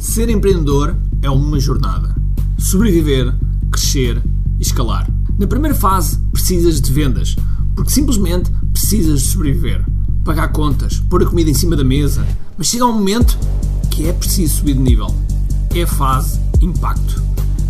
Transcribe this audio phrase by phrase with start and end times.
[0.00, 2.16] Ser empreendedor é uma jornada.
[2.56, 3.34] Sobreviver,
[3.70, 4.20] crescer
[4.58, 5.06] e escalar.
[5.38, 7.36] Na primeira fase, precisas de vendas,
[7.76, 9.84] porque simplesmente precisas de sobreviver.
[10.24, 12.26] Pagar contas, pôr a comida em cima da mesa,
[12.56, 13.38] mas chega um momento
[13.90, 15.14] que é preciso subir de nível.
[15.74, 17.22] É a fase impacto.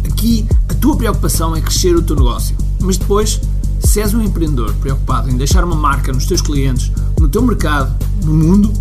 [0.04, 3.40] Aqui, a tua preocupação é crescer o teu negócio, mas depois,
[3.80, 7.92] se és um empreendedor preocupado em deixar uma marca nos teus clientes, no teu mercado,
[8.24, 8.72] no mundo,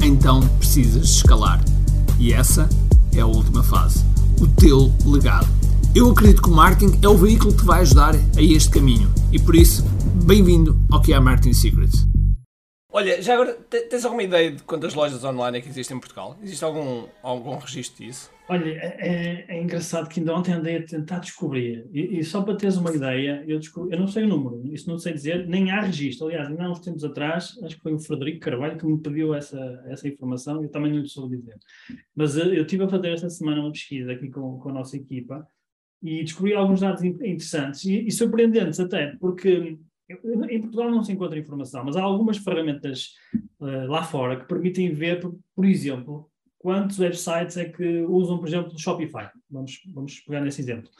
[0.00, 1.62] então precisas escalar.
[2.18, 2.66] E essa
[3.18, 4.04] é a última fase.
[4.40, 5.48] O teu legado.
[5.94, 9.08] Eu acredito que o marketing é o veículo que vai ajudar a este caminho.
[9.30, 9.84] E por isso,
[10.24, 12.13] bem-vindo ao que é a Marketing Secrets.
[12.96, 16.38] Olha, já agora, tens alguma ideia de quantas lojas online é que existem em Portugal?
[16.40, 18.30] Existe algum, algum registro disso?
[18.48, 21.88] Olha, é, é, é engraçado que ainda ontem andei a tentar descobrir.
[21.92, 24.88] E, e só para teres uma ideia, eu, descobri, eu não sei o número, isso
[24.88, 26.28] não sei dizer, nem há registro.
[26.28, 29.34] Aliás, ainda há uns tempos atrás, acho que foi o Frederico Carvalho que me pediu
[29.34, 29.58] essa,
[29.88, 31.56] essa informação, eu também não lhe sou dizer.
[32.14, 34.96] Mas eh, eu estive a fazer esta semana uma pesquisa aqui com, com a nossa
[34.96, 35.44] equipa
[36.00, 41.38] e descobri alguns dados interessantes e, e surpreendentes até, porque em Portugal não se encontra
[41.38, 43.14] informação, mas há algumas ferramentas
[43.60, 45.20] uh, lá fora que permitem ver,
[45.54, 49.30] por, exemplo, quantos websites é que usam, por exemplo, Shopify.
[49.50, 50.90] Vamos, vamos pegar nesse exemplo.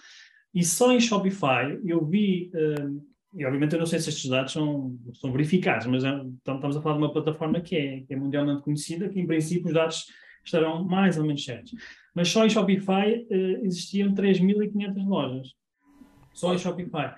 [0.54, 4.52] E só em Shopify eu vi, uh, e obviamente eu não sei se estes dados
[4.52, 8.16] são, são verificados, mas é, estamos a falar de uma plataforma que é, que é
[8.16, 10.06] mundialmente conhecida, que em princípio os dados
[10.44, 11.74] estarão mais ou menos certos.
[12.14, 15.48] Mas só em Shopify uh, existiam 3.500 lojas.
[16.32, 17.14] Só em Shopify.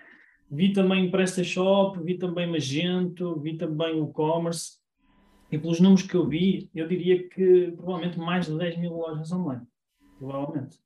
[0.50, 4.78] Vi também PrestaShop, vi também Magento, vi também o e-commerce.
[5.50, 9.30] E pelos números que eu vi, eu diria que provavelmente mais de 10 mil lojas
[9.32, 9.62] online.
[10.18, 10.78] Provavelmente.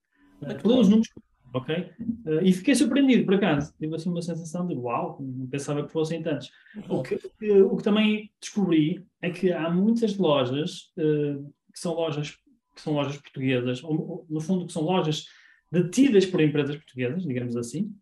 [0.62, 1.08] Pelos números
[1.52, 1.90] ok?
[2.24, 3.72] Uh, e fiquei surpreendido, por acaso.
[3.78, 6.50] Tive assim uma sensação de uau, não pensava que fossem tantos.
[6.88, 7.14] O que,
[7.62, 12.36] o que, também descobri é que há muitas lojas uh, que são lojas
[12.74, 15.26] que são lojas portuguesas, ou, no fundo que são lojas
[15.70, 17.92] detidas por empresas portuguesas, digamos assim,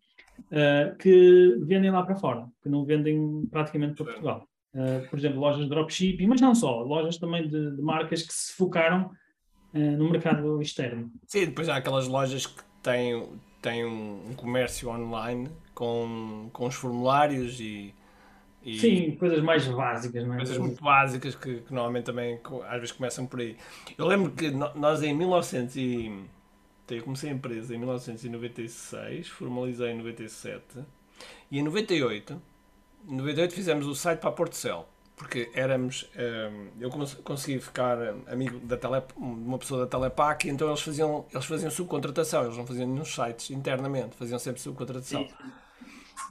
[0.51, 4.47] uh, que vendem lá para fora, que não vendem praticamente para Portugal.
[4.73, 8.33] Uh, por exemplo, lojas de dropshipping, mas não só, lojas também de, de marcas que
[8.33, 9.11] se focaram
[9.73, 11.11] uh, no mercado externo.
[11.25, 13.27] Sim, depois há aquelas lojas que têm,
[13.61, 17.93] têm um, comércio online com, com os formulários e,
[18.63, 20.37] e Sim, coisas mais básicas, não é?
[20.37, 23.57] Coisas muito básicas que, que, normalmente também às vezes começam por aí.
[23.97, 26.11] Eu lembro que nós em 1900 e
[26.95, 30.63] eu comecei a empresa em 1996, formalizei em 97
[31.51, 32.41] e em 98,
[33.07, 36.89] em 98 fizemos o site para a Portocel, porque éramos, ehm, eu
[37.23, 42.45] consegui ficar amigo da tele, uma pessoa da Telepac, então eles faziam, eles faziam subcontratação,
[42.45, 45.27] eles não faziam nenhum sites internamente, faziam sempre subcontratação.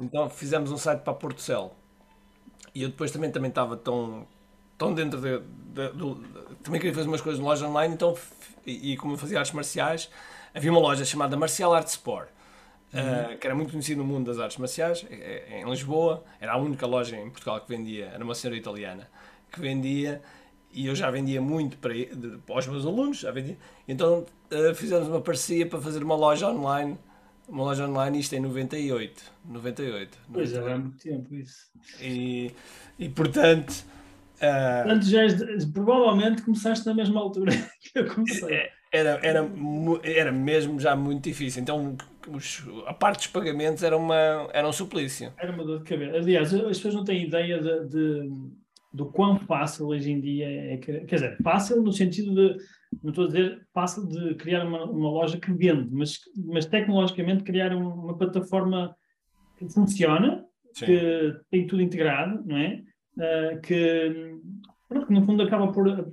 [0.00, 1.74] Então fizemos um site para a Portocel.
[2.74, 4.26] E eu depois também, também estava tão,
[4.76, 8.16] tão dentro de, de, de, de, também queria fazer umas coisas de loja online, então,
[8.64, 10.08] e, e como eu fazia artes marciais,
[10.54, 12.28] havia uma loja chamada Marcial Art Sport,
[12.92, 13.34] uhum.
[13.34, 15.06] uh, que era muito conhecida no mundo das artes marciais,
[15.50, 16.24] em Lisboa.
[16.40, 19.08] Era a única loja em Portugal que vendia, era uma senhora italiana,
[19.50, 20.22] que vendia,
[20.72, 21.94] e eu já vendia muito para,
[22.46, 23.56] para os meus alunos, já vendia.
[23.86, 26.98] Então uh, fizemos uma parceria para fazer uma loja online.
[27.48, 29.22] Uma loja online, isto em 98.
[29.46, 30.18] 98.
[30.30, 31.70] Pois é, há muito tempo isso.
[32.00, 32.52] E,
[32.98, 33.70] e portanto.
[34.36, 34.84] Uh...
[34.84, 35.20] Portanto, já
[35.72, 38.54] provavelmente começaste na mesma altura que eu comecei.
[38.54, 39.50] É, era, era,
[40.02, 41.62] era mesmo já muito difícil.
[41.62, 41.96] Então,
[42.28, 45.32] os, a parte dos pagamentos era, uma, era um suplício.
[45.38, 46.16] Era uma dor de cabeça.
[46.16, 48.30] Aliás, as pessoas não têm ideia de, de
[48.92, 50.76] do quão fácil hoje em dia é.
[50.78, 52.56] Quer dizer, fácil no sentido de.
[53.02, 57.44] Não estou a dizer fácil de criar uma, uma loja que vende, mas, mas tecnologicamente
[57.44, 58.96] criar uma plataforma
[59.58, 60.42] que funciona,
[60.72, 60.86] Sim.
[60.86, 62.82] que tem tudo integrado, não é?
[63.16, 64.38] Uh, que,
[65.06, 66.10] que no fundo acaba por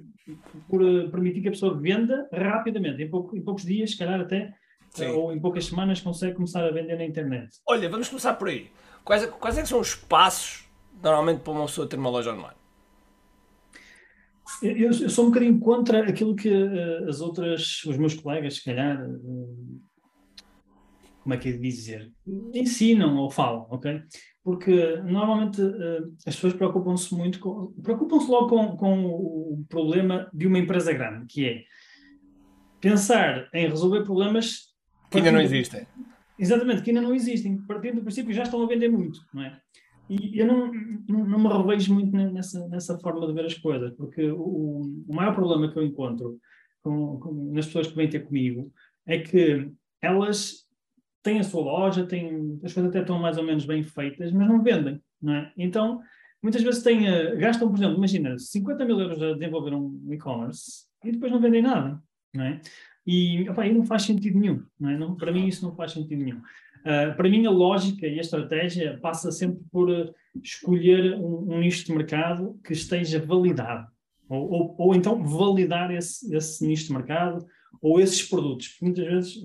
[0.67, 4.19] por eh, permitir que a pessoa venda rapidamente, em, pouco, em poucos dias, se calhar
[4.19, 4.53] até,
[4.89, 5.07] Sim.
[5.07, 7.57] ou em poucas semanas, consegue começar a vender na internet.
[7.67, 8.69] Olha, vamos começar por aí.
[9.03, 10.67] Quais, quais é são os passos,
[11.01, 12.55] normalmente, para uma pessoa ter uma loja online?
[14.61, 18.63] Eu, eu sou um bocadinho contra aquilo que uh, as outras, os meus colegas, se
[18.63, 19.81] calhar, uh,
[21.21, 22.11] como é que é de dizer,
[22.53, 24.01] ensinam ou falam, ok?
[24.45, 30.59] Porque normalmente uh, as pessoas preocupam-se muito preocupam-se logo com, com, o problema de uma
[30.59, 31.63] empresa grande, que é
[32.79, 34.67] pensar em resolver problemas
[35.09, 35.87] que ainda não existem.
[36.37, 37.57] Exatamente, que ainda não existem.
[37.65, 39.59] Partindo do princípio já estão a vender muito, não é?
[40.07, 40.71] E eu não,
[41.09, 45.15] não, não me revejo muito nessa, nessa forma de ver as coisas, porque o, o
[45.15, 46.37] maior problema que eu encontro
[46.83, 48.71] com, com, nas pessoas que vêm ter comigo
[49.07, 50.64] é que elas
[51.25, 54.47] têm a sua loja, têm, as coisas até estão mais ou menos bem feitas, mas
[54.47, 55.51] não vendem, não é?
[55.57, 55.99] Então,
[56.41, 60.85] muitas vezes têm, uh, gastam, por exemplo, imagina, 50 mil euros a desenvolver um e-commerce
[61.03, 61.99] e depois não vendem nada,
[62.33, 62.61] não é?
[63.07, 64.63] E opa, não faz sentido nenhum.
[64.79, 64.97] Não é?
[64.97, 66.37] não, para mim, isso não faz sentido nenhum.
[66.37, 70.13] Uh, para mim, a lógica e a estratégia passa sempre por uh,
[70.43, 73.87] escolher um, um, nicho de mercado que esteja validado.
[74.29, 77.45] Ou, ou, ou então validar esse, esse, nicho de mercado
[77.81, 78.77] ou esses produtos.
[78.81, 79.43] Muitas vezes,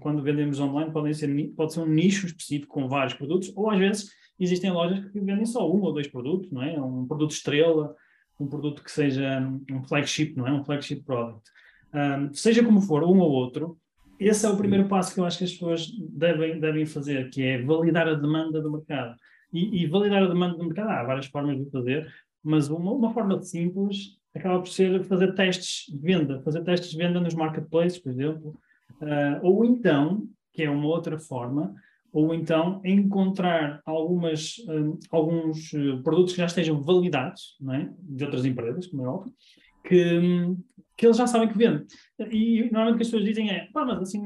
[0.00, 3.78] quando vendemos online, podem ser, pode ser um nicho específico com vários produtos, ou às
[3.78, 6.80] vezes existem lojas que vendem só um ou dois produtos, não é?
[6.80, 7.94] Um produto estrela,
[8.40, 10.52] um produto que seja um flagship, não é?
[10.52, 11.50] Um flagship product.
[11.92, 13.78] Um, seja como for, um ou outro,
[14.18, 17.42] esse é o primeiro passo que eu acho que as pessoas devem, devem fazer, que
[17.42, 19.16] é validar a demanda do mercado.
[19.52, 22.12] E, e validar a demanda do mercado, há várias formas de fazer,
[22.42, 26.98] mas uma, uma forma simples acaba por ser fazer testes de venda, fazer testes de
[26.98, 28.58] venda nos marketplaces, por exemplo,
[29.00, 31.74] uh, ou então, que é uma outra forma,
[32.12, 37.88] ou então encontrar algumas, um, alguns uh, produtos que já estejam validados, é?
[38.00, 39.32] de outras empresas, como é óbvio,
[39.84, 40.20] que,
[40.96, 41.86] que eles já sabem que vendem.
[42.30, 44.20] E normalmente o que as pessoas dizem é, pá, mas assim,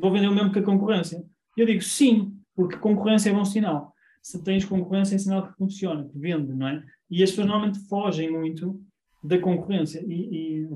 [0.00, 1.22] vou vender o mesmo que a concorrência.
[1.56, 3.94] Eu digo, sim, porque concorrência é bom sinal.
[4.22, 6.82] Se tens concorrência é sinal que funciona, que vende, não é?
[7.10, 8.80] E as pessoas normalmente fogem muito
[9.22, 10.04] da concorrência.
[10.06, 10.68] E, e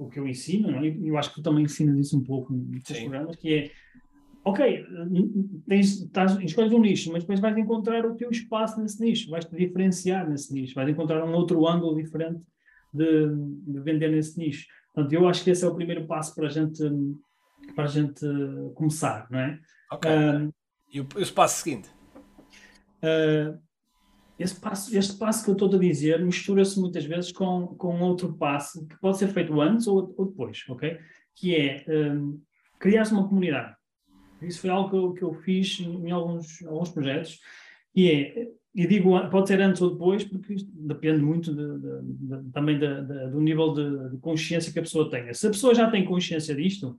[0.00, 0.88] o que eu ensino, não é?
[0.88, 3.70] e eu acho que tu também ensinas isso um pouco nos teus programas, que é
[4.44, 4.86] ok,
[5.68, 9.44] tens, estás, escolhes um nicho, mas depois vais encontrar o teu espaço nesse nicho, vais
[9.44, 12.40] te diferenciar nesse nicho, vais encontrar um outro ângulo diferente
[12.92, 13.28] de,
[13.66, 14.66] de, vender nesse nicho.
[14.94, 16.82] Portanto, eu acho que esse é o primeiro passo para a gente,
[17.74, 18.20] para a gente
[18.74, 19.60] começar, não é?
[19.92, 20.10] Ok.
[20.92, 21.88] E o, o passo seguinte?
[23.02, 23.58] Uh,
[24.40, 28.32] esse passo, este passo que eu estou a dizer mistura-se muitas vezes com, com outro
[28.32, 30.98] passo que pode ser feito antes ou, ou depois, ok?
[31.36, 32.40] Que é um,
[32.78, 33.74] criar-se uma comunidade.
[34.40, 37.38] Isso foi algo que eu, que eu fiz em alguns, alguns projetos.
[37.94, 42.52] E é, e digo, pode ser antes ou depois, porque depende muito de, de, de,
[42.52, 45.34] também do nível de, consciência que a pessoa tenha.
[45.34, 46.96] Se a pessoa já tem consciência disto,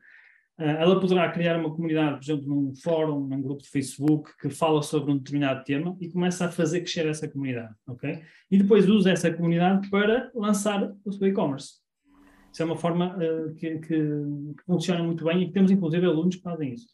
[0.63, 4.81] ela poderá criar uma comunidade, por exemplo, num fórum, num grupo de Facebook, que fala
[4.83, 8.21] sobre um determinado tema e começa a fazer crescer essa comunidade, ok?
[8.49, 11.81] E depois usa essa comunidade para lançar o seu e-commerce.
[12.51, 16.05] Isso é uma forma uh, que, que, que funciona muito bem e que temos, inclusive,
[16.05, 16.87] alunos que fazem isso.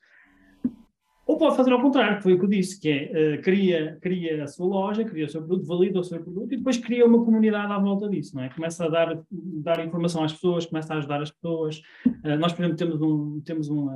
[1.28, 3.98] Ou pode fazer ao contrário, que foi o que eu disse, que é uh, cria,
[4.02, 7.06] cria a sua loja, cria o seu produto, valida o seu produto e depois cria
[7.06, 8.50] uma comunidade à volta disso, não é?
[8.50, 11.82] Começa a dar, dar informação às pessoas, começa a ajudar as pessoas.
[12.06, 13.90] Uh, nós, por exemplo, temos um, temos um,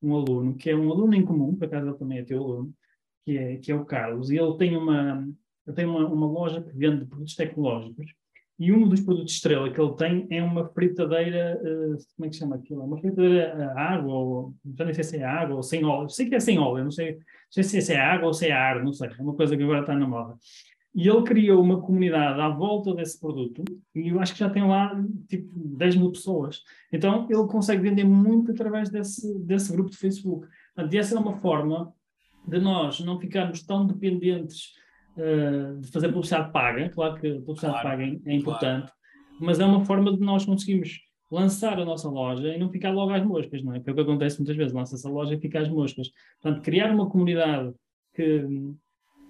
[0.00, 2.72] um aluno que é um aluno em comum, por acaso ele também é teu aluno,
[3.24, 5.28] que é, que é o Carlos, e ele tem uma,
[5.66, 8.14] ele tem uma, uma loja que vende produtos tecnológicos
[8.58, 12.36] e um dos produtos estrela que ele tem é uma fritadeira, uh, como é que
[12.36, 12.82] chama aquilo?
[12.82, 16.08] Uma fritadeira a água, ou, já nem sei se é água ou sem óleo.
[16.08, 17.20] Sei que é sem óleo, não sei, não
[17.50, 19.10] sei se é água ou se é ar, não sei.
[19.16, 20.36] É uma coisa que agora está na moda.
[20.92, 23.62] E ele criou uma comunidade à volta desse produto
[23.94, 26.62] e eu acho que já tem lá tipo 10 mil pessoas.
[26.92, 30.48] Então ele consegue vender muito através desse, desse grupo de Facebook.
[30.74, 31.92] Portanto, essa é uma forma
[32.44, 34.72] de nós não ficarmos tão dependentes
[35.18, 36.88] uh, de fazer publicidade paga.
[36.88, 38.92] Claro que a publicidade claro, paga é, importante, claro.
[39.40, 41.00] mas é uma forma de nós conseguirmos
[41.30, 43.80] lançar a nossa loja e não ficar logo às moscas, não é?
[43.80, 46.10] Que é o que acontece muitas vezes, lança-se a loja e fica às moscas.
[46.40, 47.72] Portanto, criar uma comunidade
[48.14, 48.46] que,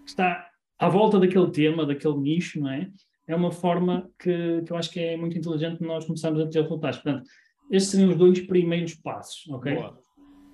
[0.06, 0.48] está
[0.78, 2.88] à volta daquele tema, daquele nicho, não é?
[3.26, 6.62] É uma forma que, que eu acho que é muito inteligente nós começarmos a ter
[6.62, 6.98] resultados.
[7.00, 7.28] Portanto,
[7.70, 9.74] estes seriam os dois primeiros passos, ok?
[9.74, 9.98] Boa.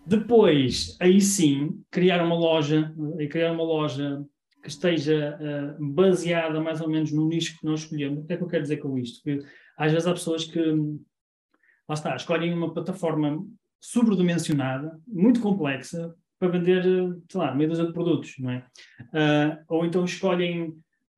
[0.07, 4.23] Depois, aí sim, criar uma loja, e criar uma loja
[4.64, 8.25] que esteja uh, baseada mais ou menos no nicho que nós escolhemos.
[8.25, 9.23] O que é que eu quero dizer com isto?
[9.23, 9.38] Que
[9.76, 13.47] às vezes há pessoas que, lá está, escolhem uma plataforma
[13.78, 16.83] sobredimensionada, muito complexa, para vender,
[17.30, 18.66] sei lá, meia dúzia de produtos, não é?
[19.00, 20.71] Uh, ou então escolhem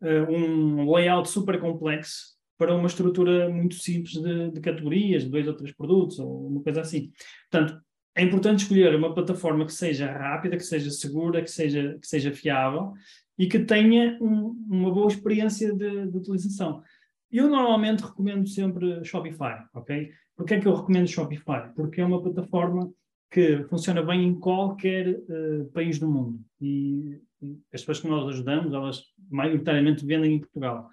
[0.02, 5.54] uh, um layout super complexo para uma estrutura muito simples de, de categorias, dois ou
[5.54, 7.12] três produtos, ou uma coisa assim.
[7.50, 7.80] Portanto,
[8.16, 12.32] é importante escolher uma plataforma que seja rápida, que seja segura, que seja, que seja
[12.32, 12.94] fiável
[13.38, 16.82] e que tenha um, uma boa experiência de, de, utilização.
[17.30, 20.10] Eu normalmente recomendo sempre Shopify, ok?
[20.34, 21.70] Porquê é que eu recomendo Shopify?
[21.74, 22.90] Porque é uma plataforma
[23.30, 26.40] que funciona bem em qualquer uh, país do mundo.
[26.58, 30.88] E, e, as pessoas que nós ajudamos, elas maioritariamente vendem em Portugal.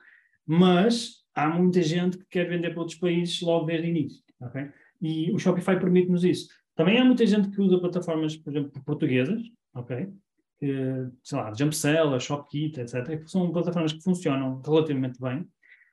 [0.46, 4.70] Mas há muita gente que quer vender para outros países logo desde o início, ok?
[5.01, 6.62] E o Shopify permite-nos isso.
[6.75, 9.42] Também há muita gente que usa plataformas, por exemplo, portuguesas,
[9.75, 10.12] ok?
[10.63, 15.46] que, sei lá, Jumpsell, Shopkit, etc., são plataformas que funcionam relativamente bem,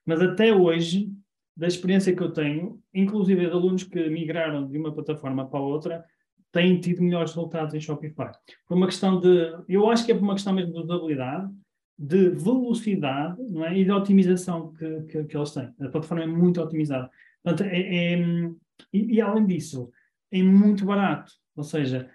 [0.07, 1.11] mas até hoje,
[1.57, 6.05] da experiência que eu tenho, inclusive de alunos que migraram de uma plataforma para outra,
[6.53, 8.31] têm tido melhores resultados em Shopify.
[8.69, 11.53] Por uma questão de, eu acho que é por uma questão mesmo de usabilidade,
[11.99, 13.77] de velocidade não é?
[13.77, 15.65] e de otimização que, que, que eles têm.
[15.81, 17.11] A plataforma é muito otimizada.
[17.43, 18.19] Portanto, é, é
[18.93, 19.91] e, e, além disso,
[20.33, 21.33] em muito barato.
[21.57, 22.11] Ou seja,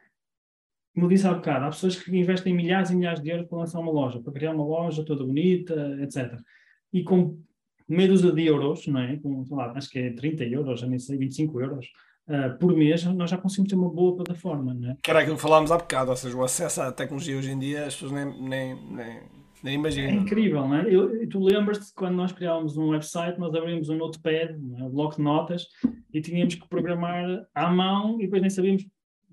[0.94, 3.60] como eu disse há bocado, há pessoas que investem milhares e milhares de euros para
[3.60, 6.40] lançar uma loja, para criar uma loja toda bonita, etc.
[6.94, 7.38] E com
[7.88, 9.18] meia de euros, não é?
[9.18, 11.88] Com, lá, acho que é 30 euros, já nem sei, 25 euros,
[12.28, 14.98] uh, por mês, nós já conseguimos ter uma boa plataforma, não é?
[15.04, 17.60] Que era aquilo que falámos há bocado, ou seja, o acesso à tecnologia hoje em
[17.60, 19.22] dia, as pessoas nem, nem, nem,
[19.66, 20.10] nem imaginam.
[20.10, 20.94] É incrível, não é?
[20.94, 24.56] Eu, tu lembras-te quando nós criávamos um website, nós abrimos um notepad, é?
[24.56, 25.68] um bloco de notas,
[26.14, 28.86] e tínhamos que programar à mão e depois nem sabíamos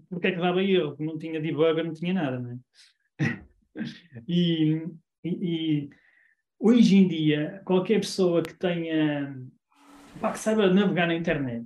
[0.09, 2.59] porque é que dava erro, não tinha debugger, não tinha nada, não é?
[4.29, 4.87] e,
[5.25, 5.91] e, e
[6.59, 9.35] hoje em dia, qualquer pessoa que tenha,
[10.21, 11.65] pá, que saiba navegar na internet,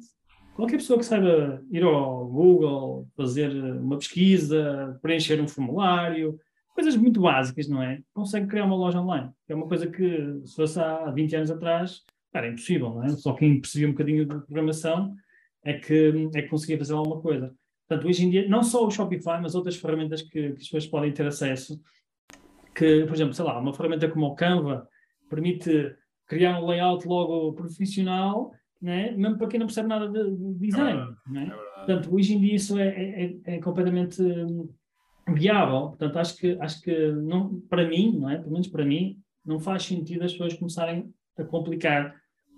[0.55, 6.39] qualquer pessoa que saiba ir ao Google, fazer uma pesquisa, preencher um formulário,
[6.77, 8.01] coisas muito básicas, não é?
[8.13, 9.31] Consegue criar uma loja online.
[9.49, 12.03] É uma coisa que, se fosse há 20 anos atrás,
[12.33, 13.09] era impossível, não é?
[13.09, 15.15] Só quem percebia um bocadinho de programação
[15.65, 17.53] é que, é que conseguia fazer alguma coisa.
[17.89, 20.87] Portanto, hoje em dia, não só o Shopify, mas outras ferramentas que, que as pessoas
[20.87, 21.81] podem ter acesso,
[22.75, 24.87] que, por exemplo, sei lá, uma ferramenta como o Canva
[25.31, 28.53] permite criar um layout logo profissional,
[28.83, 29.13] né?
[29.13, 31.01] mesmo para quem não percebe nada de, de design.
[31.29, 31.51] É né?
[31.51, 34.69] é Portanto, hoje em dia isso é, é, é, é completamente hum,
[35.29, 35.89] viável.
[35.89, 38.39] Portanto, acho que, acho que não, para mim, não é?
[38.39, 42.15] pelo menos para mim, não faz sentido as pessoas começarem a complicar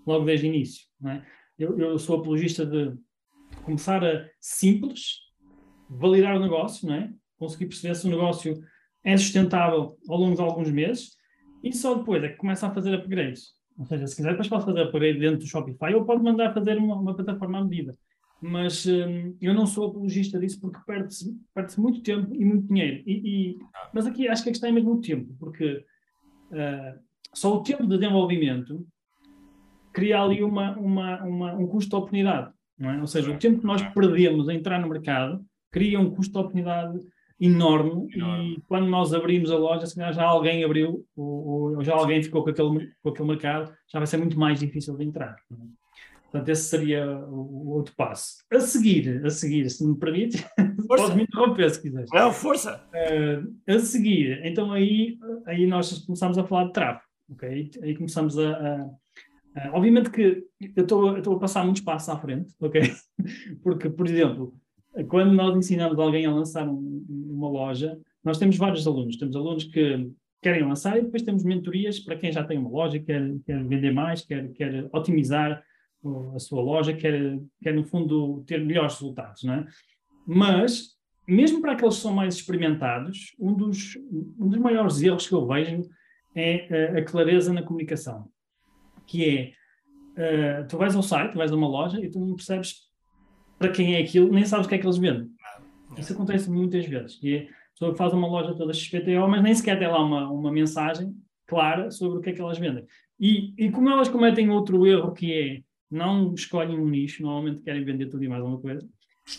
[0.07, 0.87] logo desde o início.
[1.01, 1.27] Não é?
[1.59, 2.95] eu, eu sou apologista de
[3.65, 5.19] começar a simples,
[5.91, 7.13] validar o negócio, não é?
[7.37, 8.59] Conseguir perceber se o negócio
[9.05, 11.17] é sustentável ao longo de alguns meses
[11.63, 13.53] e só depois é que começa a fazer upgrades.
[13.77, 16.77] Ou seja, se quiser, depois pode fazer upgrade dentro do Shopify ou pode mandar fazer
[16.77, 17.97] uma, uma plataforma à medida.
[18.41, 23.03] Mas hum, eu não sou apologista disso porque perde-se perde muito tempo e muito dinheiro.
[23.05, 23.59] E, e,
[23.93, 25.85] mas aqui acho que a questão é mesmo o tempo, porque
[26.53, 26.99] uh,
[27.35, 28.87] só o tempo de desenvolvimento
[29.93, 32.53] cria ali uma, uma, uma, um custo de oportunidade.
[32.81, 33.01] É?
[33.01, 36.39] Ou seja, o tempo que nós perdemos a entrar no mercado cria um custo de
[36.39, 36.99] oportunidade
[37.41, 38.55] enorme, enorme.
[38.55, 42.23] e quando nós abrimos a loja, se calhar já alguém abriu ou, ou já alguém
[42.23, 45.35] ficou com aquele, com aquele mercado, já vai ser muito mais difícil de entrar.
[45.53, 45.57] É?
[46.31, 48.37] Portanto, esse seria o, outro passo.
[48.53, 50.45] A seguir, a seguir, se me permite,
[50.87, 52.11] pode me interromper se quiseres.
[52.13, 52.85] Não, força!
[52.93, 57.71] Uh, a seguir, então aí, aí nós começamos a falar de tráfego, ok?
[57.83, 58.91] Aí começamos a, a
[59.73, 60.45] obviamente que
[60.77, 62.83] eu estou a passar muito espaço à frente, ok?
[63.63, 64.55] Porque, por exemplo,
[65.09, 69.17] quando nós ensinamos alguém a lançar um, uma loja, nós temos vários alunos.
[69.17, 70.11] Temos alunos que
[70.43, 73.93] querem lançar e depois temos mentorias para quem já tem uma loja, quer, quer vender
[73.93, 75.63] mais, quer, quer otimizar
[76.35, 79.67] a sua loja, quer, quer, no fundo, ter melhores resultados, não é?
[80.27, 83.97] Mas, mesmo para aqueles que são mais experimentados, um dos,
[84.39, 85.83] um dos maiores erros que eu vejo
[86.35, 88.29] é a, a clareza na comunicação
[89.09, 89.55] que
[90.17, 92.87] é, uh, tu vais ao site, vais a uma loja e tu não percebes
[93.59, 95.29] para quem é aquilo, nem sabes o que é que eles vendem.
[95.97, 99.55] Isso acontece muitas vezes, que é, a pessoa faz uma loja toda XPTO, mas nem
[99.55, 101.13] sequer tem lá uma, uma mensagem
[101.47, 102.85] clara sobre o que é que elas vendem.
[103.19, 107.85] E, e como elas cometem outro erro que é, não escolhem um nicho, normalmente querem
[107.85, 108.87] vender tudo e mais alguma coisa,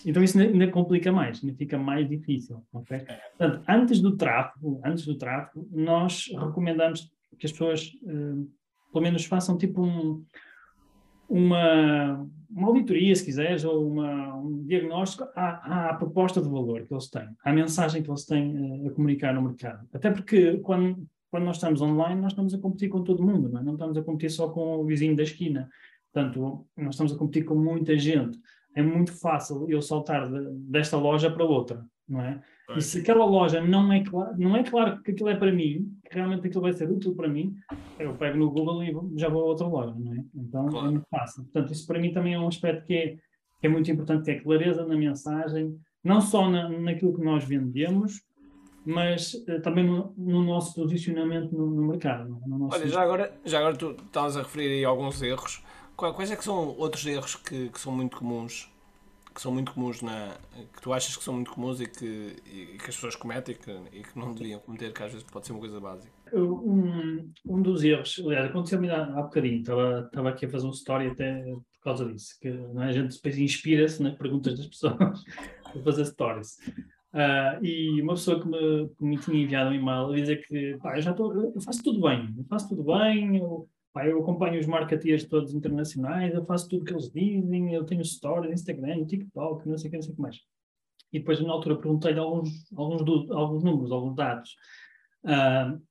[0.05, 2.63] então isso ainda, complica mais, ainda fica mais difícil.
[2.71, 2.99] Okay?
[3.37, 8.49] Portanto, antes do tráfego, antes do tráfego, nós recomendamos que as pessoas uh,
[8.91, 10.23] pelo menos façam tipo um,
[11.27, 16.93] uma, uma auditoria, se quiseres, ou uma, um diagnóstico à, à, proposta de valor que
[16.93, 19.87] eles têm, à mensagem que eles têm a, a comunicar no mercado.
[19.93, 23.61] Até porque quando, quando nós estamos online, nós estamos a competir com todo mundo, não,
[23.61, 23.63] é?
[23.63, 25.69] não estamos a competir só com o vizinho da esquina.
[26.13, 28.39] Portanto, nós estamos a competir com muita gente.
[28.75, 32.41] É muito fácil eu saltar de, desta loja para outra, não é?
[32.75, 35.91] E se aquela loja não é, claro, não é claro que aquilo é para mim,
[36.05, 37.55] que realmente aquilo vai ser útil para mim,
[37.97, 40.23] eu pego no Google e já vou a outra loja, não é?
[40.35, 40.87] Então é claro.
[40.87, 41.43] é muito fácil.
[41.45, 43.07] Portanto, isso para mim também é um aspecto que é,
[43.59, 47.43] que é muito importante, que é clareza na mensagem, não só na, naquilo que nós
[47.43, 48.21] vendemos,
[48.85, 52.39] mas uh, também no, no, nosso posicionamento no, no mercado.
[52.43, 52.47] É?
[52.47, 55.63] No Olha, já agora, já agora tu estavas a referir aí alguns erros.
[55.99, 58.71] Quais é que são outros erros que, que são muito comuns
[59.33, 60.37] que são muito comuns na
[60.73, 63.57] que tu achas que são muito comuns e que, e que as pessoas cometem e
[63.57, 66.11] que, e que não deveriam cometer, que às vezes pode ser uma coisa básica?
[66.33, 70.71] Um, um dos erros, aliás, aconteceu-me há, há bocadinho, estava, estava aqui a fazer um
[70.71, 72.83] story até por causa disso, que é?
[72.83, 74.97] a gente depois inspira-se nas perguntas das pessoas
[75.63, 76.57] para fazer stories.
[77.13, 80.77] Uh, e uma pessoa que me, que me tinha enviado um e-mail a dizer que
[80.77, 84.21] pá, eu já estou, eu faço tudo bem, eu faço tudo bem, eu Pá, eu
[84.21, 88.53] acompanho os marketeers todos internacionais, eu faço tudo o que eles dizem, eu tenho stories,
[88.53, 90.39] Instagram, TikTok, não sei o que, não sei o que mais.
[91.11, 94.55] E depois, na altura, perguntei-lhe alguns, alguns, alguns números, alguns dados.
[95.25, 95.81] Uh,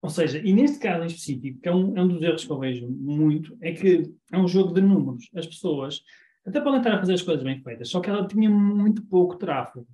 [0.00, 2.52] ou seja, e neste caso em específico, que é um, é um dos erros que
[2.52, 5.28] eu vejo muito, é que é um jogo de números.
[5.34, 6.04] As pessoas
[6.46, 9.34] até podem estar a fazer as coisas bem feitas, só que ela tinha muito pouco
[9.34, 9.88] tráfego.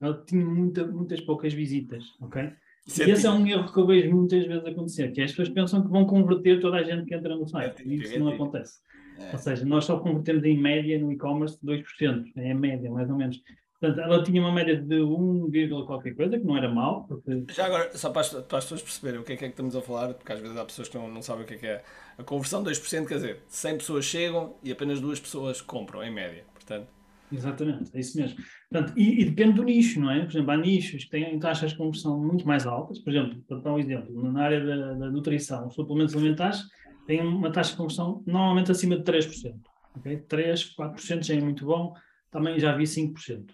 [0.00, 2.52] Ela tinha muita, muitas poucas visitas, ok?
[2.86, 5.30] Isso e esse é um erro que eu vejo muitas vezes acontecer, que é as
[5.30, 7.82] pessoas pensam que vão converter toda a gente que entra no site.
[7.82, 8.80] É E isso não acontece.
[9.18, 9.32] É.
[9.32, 12.32] Ou seja, nós só convertemos em média no e-commerce 2%.
[12.36, 13.40] É a média, mais ou menos.
[13.80, 17.44] Portanto, ela tinha uma média de 1, vírgula qualquer coisa, que não era mal, porque
[17.52, 19.52] Já agora, só para as, para as pessoas perceberem o que é que é que
[19.52, 21.56] estamos a falar, porque às vezes há pessoas que não, não sabem o que é
[21.58, 21.82] que é.
[22.16, 26.10] A conversão de 2%, quer dizer, 100 pessoas chegam e apenas duas pessoas compram, em
[26.10, 26.44] média.
[26.54, 26.88] Portanto,
[27.32, 28.36] Exatamente, é isso mesmo.
[28.70, 30.20] Portanto, e, e depende do nicho, não é?
[30.24, 32.98] Por exemplo, há nichos que têm taxas de conversão muito mais altas.
[32.98, 36.62] Por exemplo, para dar um exemplo, na área da, da nutrição, os suplementos alimentares
[37.06, 39.54] têm uma taxa de conversão normalmente acima de 3%.
[39.98, 40.18] Okay?
[40.18, 41.94] 3, 4% já é muito bom,
[42.30, 43.46] também já vi 5%,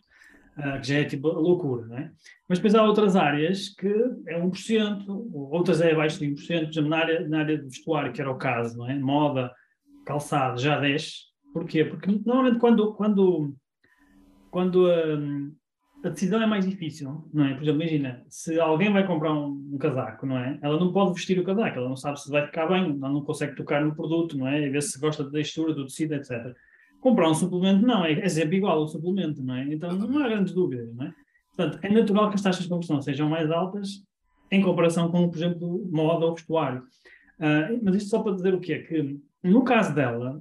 [0.57, 2.11] ah, que já é tipo loucura, não é?
[2.49, 3.89] Mas depois há outras áreas que
[4.27, 8.13] é 1%, outras é abaixo de 1%, por exemplo, na área, na área de vestuário,
[8.13, 8.99] que era o caso, não é?
[8.99, 9.53] Moda,
[10.07, 11.30] calçado, já desce.
[11.53, 11.85] Porquê?
[11.85, 13.55] Porque normalmente quando, quando,
[14.51, 15.53] quando hum,
[16.05, 17.55] a decisão é mais difícil, não é?
[17.55, 20.59] Por exemplo, imagina, se alguém vai comprar um, um casaco, não é?
[20.63, 23.23] Ela não pode vestir o casaco, ela não sabe se vai ficar bem, ela não
[23.23, 24.67] consegue tocar no produto, não é?
[24.67, 26.55] E ver se gosta da textura, do tecido, etc.
[27.01, 29.65] Comprar um suplemento, não, é, é sempre igual ao suplemento, não é?
[29.65, 31.15] Então não há grandes dúvidas, não é?
[31.57, 34.03] Portanto, é natural que as taxas de conversão sejam mais altas
[34.51, 36.83] em comparação com, por exemplo, moda ou vestuário.
[37.39, 38.81] Ah, mas isto só para dizer o quê?
[38.81, 40.41] Que no caso dela,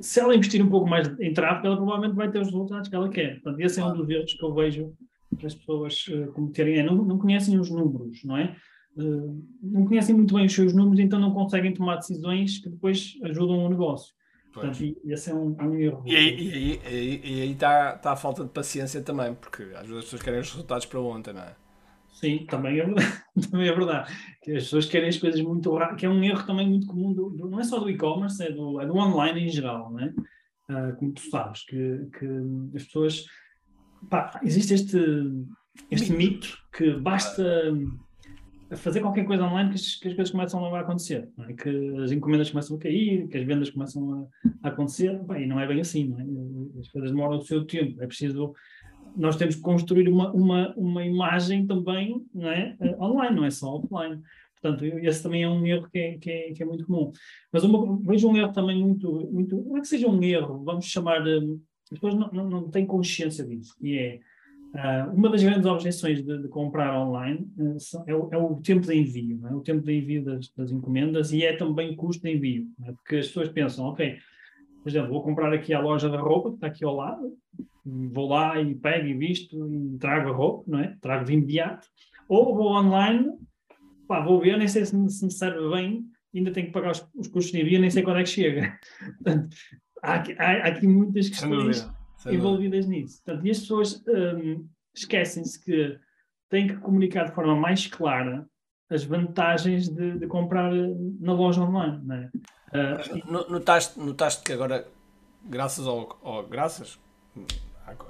[0.00, 2.94] se ela investir um pouco mais em tráfego, ela provavelmente vai ter os resultados que
[2.94, 3.40] ela quer.
[3.40, 4.92] Portanto, esse é um dos erros que eu vejo
[5.44, 6.78] as pessoas uh, cometerem.
[6.78, 8.56] É, não, não conhecem os números, não é?
[8.96, 13.14] Uh, não conhecem muito bem os seus números, então não conseguem tomar decisões que depois
[13.24, 14.12] ajudam o negócio.
[14.52, 16.02] Portanto, esse é um, um erro.
[16.06, 20.40] E aí, está, está a falta de paciência também, porque às vezes as pessoas querem
[20.40, 21.54] os resultados para ontem, não é?
[22.20, 23.22] Sim, também é verdade.
[23.50, 24.12] também é verdade.
[24.42, 27.12] Que as pessoas querem as coisas muito rápido, que é um erro também muito comum,
[27.12, 30.00] do, do- não é só do e-commerce, é do, é do online em geral, não
[30.00, 30.12] é?
[30.68, 32.26] Ah, como tu sabes, que, que
[32.74, 33.24] as pessoas.
[34.10, 34.98] Pá, existe este,
[35.90, 37.72] este mito que basta
[38.76, 41.52] fazer qualquer coisa online que as, que as coisas começam a acontecer, é?
[41.54, 44.28] que as encomendas começam a cair, que as vendas começam
[44.62, 46.80] a, a acontecer, Pá, e não é bem assim, é?
[46.80, 48.52] As coisas demoram o seu tempo, é preciso
[49.16, 52.76] nós temos que construir uma, uma, uma imagem também não é?
[52.80, 54.20] Eh, online, não é só offline.
[54.60, 57.12] Portanto, esse também é um erro que é, que é, que é muito comum.
[57.52, 59.56] Mas uma, vejo um erro também muito, muito.
[59.62, 61.26] Não é que seja um erro, vamos chamar.
[61.26, 61.38] eh,
[61.90, 63.74] As pessoas não, não, não têm consciência disso.
[63.80, 64.20] E é.
[64.74, 68.56] ah, uma das grandes objeções de, de comprar online eh, são- é, o, é o
[68.56, 69.54] tempo de envio, é?
[69.54, 72.92] o tempo de envio das, das encomendas e é também o custo de envio, é?
[72.92, 74.16] porque as pessoas pensam, ok,
[74.92, 77.32] por exemplo, vou comprar aqui à loja da roupa que está aqui ao lado,
[77.84, 80.96] vou lá e pego e visto e trago a roupa, não é?
[81.00, 81.86] Trago de imediato.
[82.28, 83.28] Ou vou online,
[84.06, 86.92] pá, vou ver, nem sei se me, se me serve bem, ainda tenho que pagar
[86.92, 88.78] os, os custos de envio, nem sei quando é que chega.
[89.22, 89.56] Portanto,
[90.02, 92.34] há, aqui- há- há aqui muitas questões dúvida.
[92.36, 93.22] envolvidas nisso.
[93.24, 95.98] Portanto, e as pessoas hum, esquecem-se que
[96.50, 98.46] têm que comunicar de forma mais clara
[98.90, 102.30] as vantagens de, de comprar eh, na loja online, não é?
[103.26, 104.86] No- Notaste, notaste que agora,
[105.44, 106.98] graças ao, ao- graças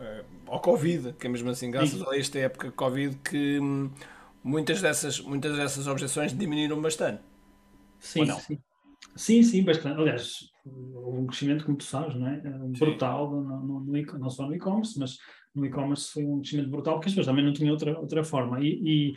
[0.00, 2.06] eh, ao Covid, que é mesmo assim, graças Sim.
[2.08, 3.90] a esta época de Covid, que hum,
[4.42, 7.20] muitas dessas, muitas dessas objeções diminuíram bastante.
[8.00, 8.58] Sim, sim.
[9.16, 10.00] Sim, sim, bastante.
[10.00, 12.36] Aliás, houve um crescimento, como tu sabes, não é?
[12.36, 15.18] Eh, brutal, no, no, no não só no e-commerce, mas
[15.54, 18.60] no e-commerce foi um crescimento brutal, porque as pessoas também não tinham outra, outra forma.
[18.60, 19.16] E, e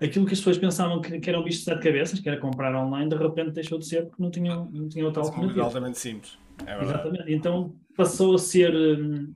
[0.00, 2.38] aquilo que as pessoas pensavam que, que era um bicho de sete cabeças, que era
[2.38, 5.62] comprar online, de repente deixou de ser porque não tinham, não tinham outra É alternativa.
[5.64, 6.38] altamente simples.
[6.66, 6.82] É.
[6.82, 7.32] Exatamente.
[7.32, 8.74] Então passou a ser.
[8.74, 9.32] hum,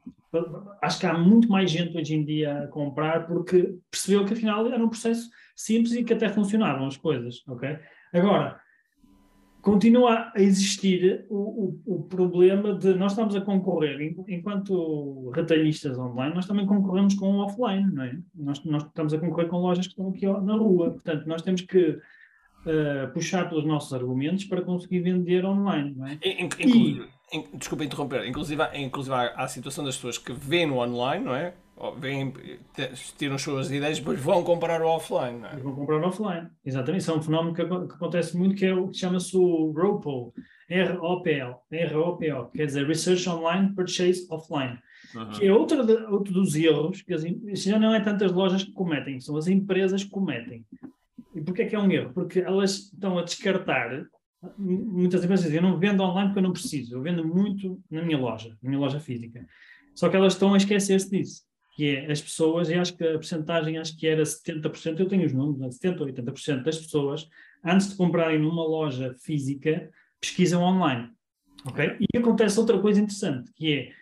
[0.81, 4.67] acho que há muito mais gente hoje em dia a comprar porque percebeu que afinal
[4.67, 7.79] era um processo simples e que até funcionavam as coisas, ok?
[8.15, 8.59] Agora,
[9.63, 15.97] continua a existir o, o, o problema de nós estamos a concorrer, en- enquanto retalhistas
[15.99, 18.19] online, nós também concorremos com o offline, não é?
[18.35, 21.61] Nós, nós estamos a concorrer com lojas que estão aqui na rua, portanto, nós temos
[21.63, 21.97] que
[22.67, 26.19] eh, puxar pelos nossos argumentos para conseguir vender online, não é?
[26.25, 30.19] In- in- inclusive- in- desculpa interromper, inclusive, há- inclusive há há a situação das pessoas
[30.19, 31.55] que veem no online, não é?
[32.75, 35.57] Te- tiram as suas ideias, depois vão comprar o offline, não é?
[35.57, 36.49] Vão comprar offline.
[36.65, 37.01] Exatamente.
[37.03, 40.33] Isso é um fenómeno que, que acontece muito, que é o que chama-se o ROPO.
[40.69, 41.55] R-O-P-L.
[41.71, 42.47] R-O-P-O.
[42.47, 44.79] Quer dizer, Research Online, Purchase Offline.
[45.39, 48.63] Que é outra de- outro dos erros que as, isso já não é tantas lojas
[48.65, 50.65] que cometem, são as empresas que cometem.
[51.35, 52.13] E porquê é que é um erro?
[52.15, 54.05] Porque elas estão a descartar.
[54.59, 58.03] Muitas empresas dizem, eu não vendo online porque eu não preciso, eu vendo muito na
[58.03, 59.45] minha loja, na minha loja física.
[59.95, 63.15] Só que elas estão a esquecer-se disso que é as pessoas, e acho que a
[63.15, 67.29] porcentagem acho que era 70%, eu tenho os números, né, 70% ou 80% das pessoas,
[67.65, 71.11] antes de comprarem numa loja física, pesquisam online.
[71.67, 71.97] Okay?
[72.01, 73.93] E acontece outra coisa interessante, que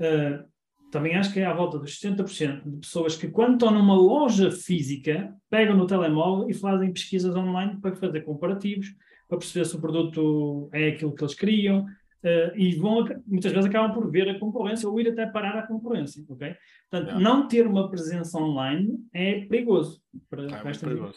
[0.00, 0.44] é, uh,
[0.90, 4.50] também acho que é à volta dos 70% de pessoas que, quando estão numa loja
[4.50, 8.94] física, pegam no telemóvel e fazem pesquisas online para fazer comparativos,
[9.28, 11.86] para perceber se o produto é aquilo que eles queriam,
[12.26, 15.66] uh, e vão, muitas vezes acabam por ver a concorrência ou ir até parar a
[15.66, 16.54] concorrência, ok?
[16.90, 21.14] Portanto, não ter uma presença online é perigoso para, é para esta perigoso.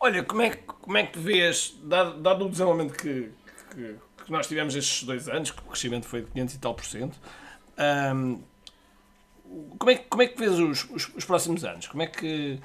[0.00, 3.30] Olha, como é, como é que tu vês, dado, dado o desenvolvimento que,
[3.70, 6.74] que, que, nós tivemos estes dois anos, que o crescimento foi de 500 e tal
[6.74, 7.18] por cento,
[8.14, 8.42] um,
[9.78, 11.86] como, é, como é que vês os, os, os próximos anos?
[11.86, 12.58] Como é que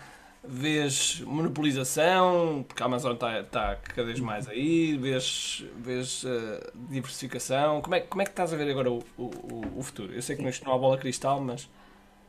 [0.43, 7.82] vês monopolização, porque a Amazon está tá cada vez mais aí, vês, vês uh, diversificação.
[7.82, 10.13] Como é, como é que estás a ver agora o, o, o futuro?
[10.13, 11.69] Eu sei que isto não há bola cristal, mas.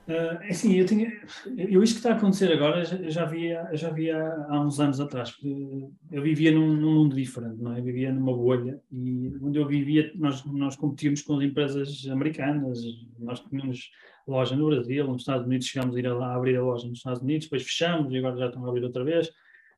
[0.09, 1.13] Uh, assim, eu tinha.
[1.57, 5.01] Eu, isto que está a acontecer agora, já, já via, já via há uns anos
[5.01, 7.79] atrás, porque eu vivia num, num, mundo diferente, não é?
[7.79, 12.81] Eu vivia numa bolha e onde eu vivia, nós, nós competíamos com as empresas americanas,
[13.19, 13.91] nós tínhamos
[14.27, 17.23] loja no Brasil, nos Estados Unidos chegámos a ir lá abrir a loja nos Estados
[17.23, 19.31] Unidos, depois fechamos e agora já estão a abrir outra vez.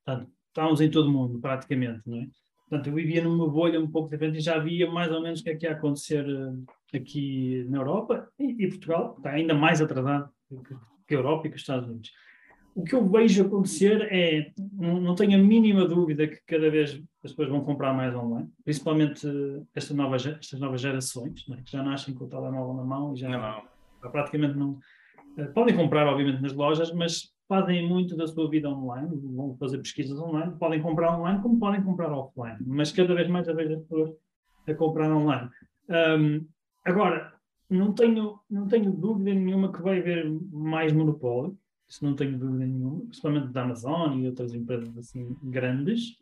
[0.05, 2.27] Portanto, estávamos em todo o mundo, praticamente, não é?
[2.75, 5.45] Portanto, eu vivia numa bolha um pouco diferente e já via mais ou menos o
[5.45, 9.81] que é que ia acontecer eh, aqui na Europa e, e Portugal está ainda mais
[9.81, 10.75] atrasado que,
[11.07, 12.11] que a Europa e que os Estados Unidos.
[12.75, 17.01] O que eu vejo acontecer é, não, não tenho a mínima dúvida que cada vez
[17.23, 21.63] as pessoas vão comprar mais online, principalmente eh, esta nova, estas novas gerações, é?
[21.63, 23.63] que já nascem com o telemóvel na mão e já,
[24.03, 24.81] não praticamente não.
[25.39, 29.79] Eh, podem comprar, obviamente, nas lojas, mas fazem muito da sua vida online, vão fazer
[29.79, 33.75] pesquisas online, podem comprar online como podem comprar offline, mas cada vez mais a vejo
[33.75, 34.11] as pessoas
[34.67, 35.49] a comprar online.
[35.89, 36.45] Um,
[36.85, 37.33] agora,
[37.71, 41.57] não tenho, não tenho dúvida nenhuma que vai haver mais monopólio,
[41.89, 46.17] isso não tenho dúvida nenhuma, principalmente da Amazon e outras empresas assim grandes.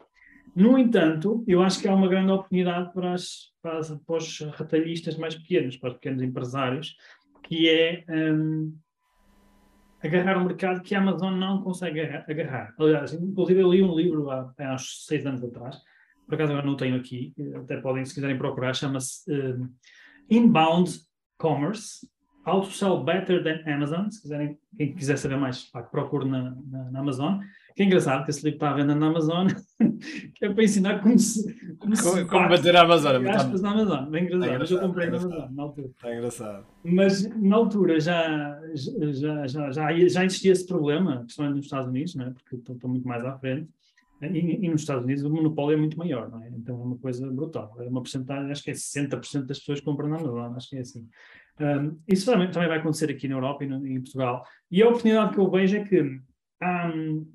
[0.55, 4.40] No entanto, eu acho que há uma grande oportunidade para, as, para, as, para os
[4.40, 6.95] retalhistas mais pequenos, para os pequenos empresários,
[7.45, 8.77] que é um,
[10.03, 12.75] agarrar um mercado que a Amazon não consegue agarrar.
[12.79, 15.79] Aliás, inclusive eu li um livro há, há uns seis anos atrás,
[16.27, 19.71] por acaso agora não tenho aqui, até podem, se quiserem procurar, chama-se um,
[20.31, 20.91] Inbound
[21.38, 22.07] Commerce,
[22.47, 26.91] How to Sell Better Than Amazon, se quiserem, quem quiser saber mais, procure na, na,
[26.91, 27.41] na Amazon.
[27.75, 29.47] Que é engraçado que esse livro está à venda na Amazon,
[30.35, 31.55] que é para ensinar como se.
[31.79, 33.27] Como, como, como bater a Amazon.
[33.27, 34.51] Aspas na Amazon, bem engraçado.
[34.51, 35.91] É engraçado mas eu comprei é na Amazon na altura.
[36.05, 36.67] É engraçado.
[36.85, 42.15] Mas na altura já, já, já, já, já existia esse problema, principalmente nos Estados Unidos,
[42.15, 42.31] não é?
[42.31, 43.69] porque estão, estão muito mais à frente.
[44.31, 46.49] E, e, nos Estados Unidos o monopólio é muito maior, não é?
[46.51, 47.75] Então é uma coisa brutal.
[47.81, 50.81] É uma porcentagem, acho que é 60% das pessoas compram na Amazon, acho que é
[50.81, 51.09] assim.
[51.61, 54.45] Um, isso também, também vai acontecer aqui na Europa e no, em Portugal.
[54.71, 57.27] E a oportunidade que eu vejo é que um,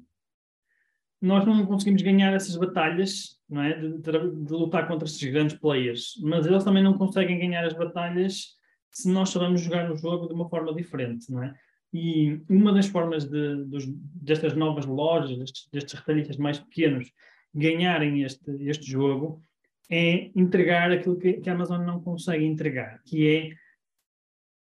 [1.21, 3.73] nós não conseguimos ganhar essas batalhas, não é?
[3.73, 7.73] De, de, de, lutar contra esses grandes players, mas eles também não conseguem ganhar as
[7.73, 8.55] batalhas
[8.91, 11.53] se nós sabemos jogar o jogo de uma forma diferente, não é?
[11.93, 17.11] E uma das formas de, dos, destas novas lojas, destes, destes retalhistas mais pequenos,
[17.53, 19.41] ganharem este, este jogo
[19.89, 23.49] é entregar aquilo que, que, a Amazon não consegue entregar, que é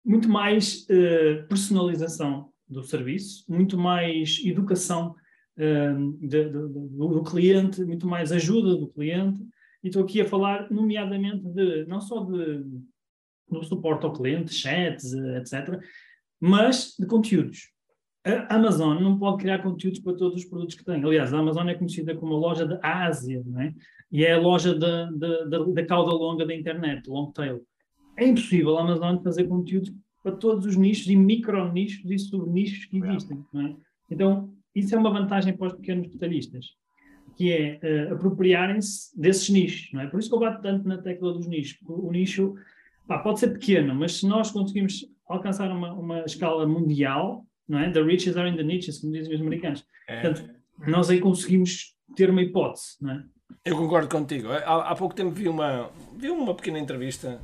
[0.04, 5.16] muito mais uh, personalização do serviço, muito mais educação
[5.56, 9.40] de, de, do, cliente, muito mais ajuda do cliente.
[9.82, 12.64] E estou aqui a falar, nomeadamente, de não só de,
[13.48, 15.80] do suporte ao cliente, chats, etc.,
[16.38, 17.70] mas de conteúdos.
[18.24, 21.02] A Amazon não pode criar conteúdos para todos os produtos que tem.
[21.02, 23.72] Aliás, a Amazon é conhecida como a loja da Ásia, não é?
[24.10, 27.64] E é a loja da, da, da, da cauda longa da internet, long tail.
[28.16, 29.92] É impossível a Amazon fazer conteúdos
[30.22, 33.76] para todos os nichos e micro-nichos e sub-nichos que existem, não é?
[34.10, 36.66] Então, isso é uma vantagem para os pequenos detalhistas,
[37.36, 40.06] que é uh, apropriarem-se desses nichos, não é?
[40.06, 41.78] Por isso que eu bato tanto na tecla dos nichos.
[41.86, 42.54] O, o nicho
[43.08, 47.90] pá, pode ser pequeno, mas se nós conseguimos alcançar uma, uma escala mundial, não é?
[47.90, 49.84] The riches are in the niches, como dizem os americanos.
[50.08, 50.20] É.
[50.20, 50.50] Portanto,
[50.86, 53.24] nós aí conseguimos ter uma hipótese, não é?
[53.64, 54.48] Eu concordo contigo.
[54.50, 57.40] Há, há pouco tempo vi uma, vi uma pequena entrevista,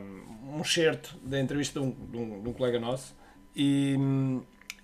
[0.00, 3.16] um, um certo da entrevista de um, de um, de um colega nosso,
[3.54, 3.96] e,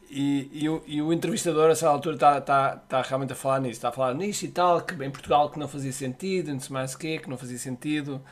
[0.09, 3.61] e, e, o, e o entrevistador, a essa altura, está tá, tá realmente a falar
[3.61, 3.73] nisso.
[3.73, 6.73] Está a falar nisso e tal, que em Portugal que não fazia sentido, não sei
[6.73, 8.23] mais o quê, que não fazia sentido,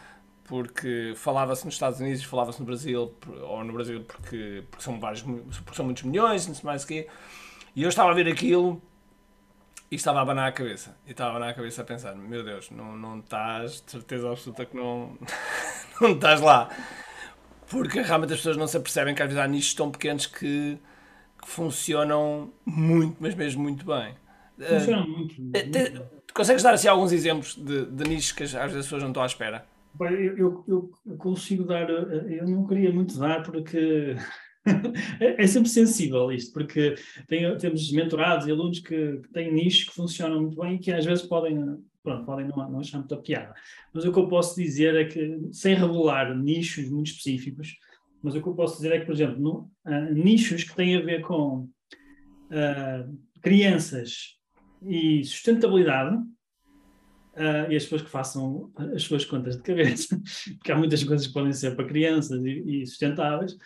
[0.45, 5.23] porque falava-se nos Estados Unidos, falava-se no Brasil, ou no Brasil porque, porque, são vários,
[5.23, 7.09] porque são muitos milhões, não sei mais o quê.
[7.75, 8.81] E eu estava a ver aquilo
[9.91, 10.97] e estava a abanar a cabeça.
[11.07, 14.31] E estava a abanar a cabeça a pensar: meu Deus, não, não estás, de certeza
[14.31, 15.19] absoluta que não,
[16.01, 16.69] não estás lá.
[17.69, 20.79] Porque realmente as pessoas não se apercebem que às vezes há nichos tão pequenos que
[21.45, 24.15] que funcionam muito, mas mesmo muito bem.
[24.59, 25.41] Funcionam uh, muito.
[25.43, 26.03] muito.
[26.33, 29.23] consegues dar assim alguns exemplos de, de nichos que às vezes as pessoas não estão
[29.23, 29.67] à espera?
[30.01, 30.65] Eu, eu,
[31.07, 34.17] eu, consigo dar, eh, eu não queria muito dar porque
[35.21, 36.97] é, é sempre sensível isto, porque
[37.29, 40.91] tem, temos mentorados e alunos que, que, têm nichos que funcionam muito bem e que
[40.91, 43.55] às vezes podem, pronto, podem não, não achar muita piada.
[43.93, 47.77] Mas o que eu posso dizer é que, sem revelar nichos muito específicos,
[48.25, 50.97] mas o que eu posso dizer é que, por exemplo, no, uh, nichos que têm
[50.97, 51.69] a ver com
[52.49, 54.39] uh, crianças
[54.81, 60.19] e sustentabilidade, uh, e as pessoas que façam as suas contas de cabeça,
[60.57, 63.59] porque há muitas coisas que podem ser para crianças e, e sustentáveis,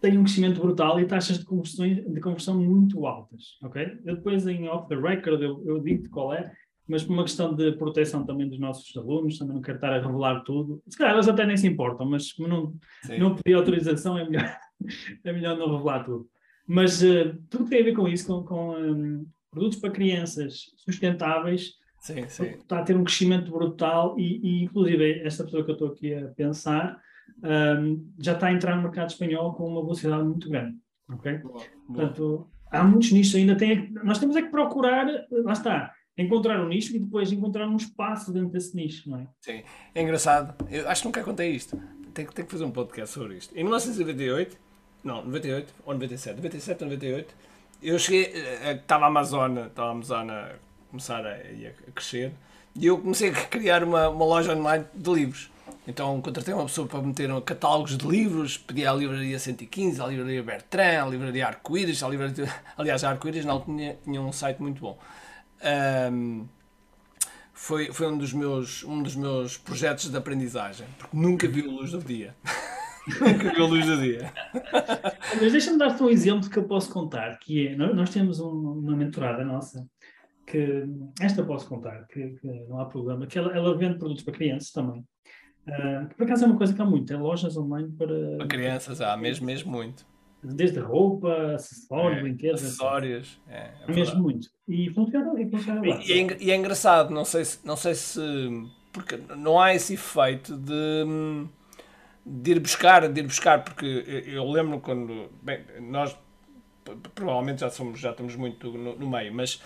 [0.00, 3.98] têm um crescimento brutal e taxas de conversão, de conversão muito altas, ok?
[4.04, 6.52] Eu depois em off the record eu, eu digo qual é,
[6.92, 9.98] mas por uma questão de proteção também dos nossos alunos, também não quero estar a
[9.98, 10.82] revelar tudo.
[10.86, 12.74] Se calhar eles até nem se importam, mas como não,
[13.18, 14.54] não pedi autorização, é melhor,
[15.24, 16.28] é melhor não revelar tudo.
[16.66, 20.66] Mas uh, tudo que tem a ver com isso, com, com um, produtos para crianças
[20.76, 22.44] sustentáveis, sim, sim.
[22.44, 26.14] está a ter um crescimento brutal e, e inclusive esta pessoa que eu estou aqui
[26.14, 27.00] a pensar
[27.42, 30.76] um, já está a entrar no mercado espanhol com uma velocidade muito grande.
[31.08, 31.38] Ok?
[31.38, 31.64] Boa, boa.
[31.86, 33.56] Portanto, há muitos nichos ainda.
[33.56, 37.76] Tem, nós temos é que procurar, lá está, encontrar um nicho e depois encontrar um
[37.76, 39.26] espaço dentro desse nicho, não é?
[39.40, 39.62] Sim,
[39.94, 40.54] é engraçado.
[40.70, 41.76] Eu acho que nunca contei isto.
[42.12, 43.52] Tenho, tenho que fazer um podcast sobre isto.
[43.56, 44.56] Em 1998,
[45.02, 47.34] não, 98 ou 97, 97 ou 98,
[47.82, 50.52] eu cheguei, eh, eh, estava a Amazon, estava a Amazon a
[50.88, 52.32] começar a, a crescer
[52.74, 55.50] e eu comecei a criar uma, uma loja online de livros.
[55.86, 60.42] Então contratei uma pessoa para meter catálogos de livros, pedi à livraria 115, à livraria
[60.42, 62.48] Bertrand, à livraria Arco-Íris, livraria...
[62.78, 64.96] aliás, a Arco-Íris não tinha, tinha um site muito bom.
[65.62, 66.46] Um,
[67.52, 71.70] foi, foi um, dos meus, um dos meus projetos de aprendizagem, porque nunca vi a
[71.70, 72.34] luz do dia.
[73.20, 74.32] nunca vi a luz do dia.
[75.40, 79.44] Mas deixa-me dar-te um exemplo que eu posso contar, que é, nós temos uma mentorada
[79.44, 79.86] nossa,
[80.46, 80.84] que
[81.20, 84.72] esta posso contar, que, que não há problema, que ela, ela vende produtos para crianças
[84.72, 85.04] também.
[85.66, 88.36] Uh, por acaso é uma coisa que há muito, tem lojas online para.
[88.38, 90.04] Para crianças, há mesmo, mesmo muito.
[90.42, 92.64] Desde roupa, acessórios, é, brinquedos.
[92.64, 94.48] Acessórios, é, é mesmo muito.
[94.66, 97.94] E funciona, e funciona e, e, é, e é engraçado, não sei, se, não sei
[97.94, 98.20] se.
[98.92, 101.46] Porque não há esse efeito de,
[102.26, 103.86] de ir buscar, de ir buscar, porque
[104.26, 105.30] eu lembro quando.
[105.42, 106.16] Bem, nós
[107.14, 109.62] provavelmente já, somos, já estamos muito no, no meio, mas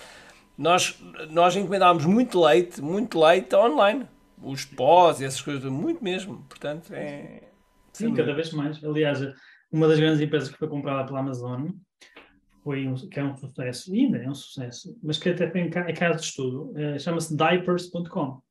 [0.59, 4.07] nós, nós encomendávamos muito leite, muito leite online
[4.43, 6.45] os pós e essas coisas, muito mesmo.
[6.49, 7.43] Portanto, é.
[7.93, 8.83] Sim, cada vez mais.
[8.85, 9.21] Aliás,
[9.73, 11.69] uma das grandes empresas que foi comprada pela Amazon
[12.63, 15.93] foi um, que é um sucesso, ainda é um sucesso, mas que até tem é
[15.93, 18.43] caso de estudo, é, chama-se diapers.com.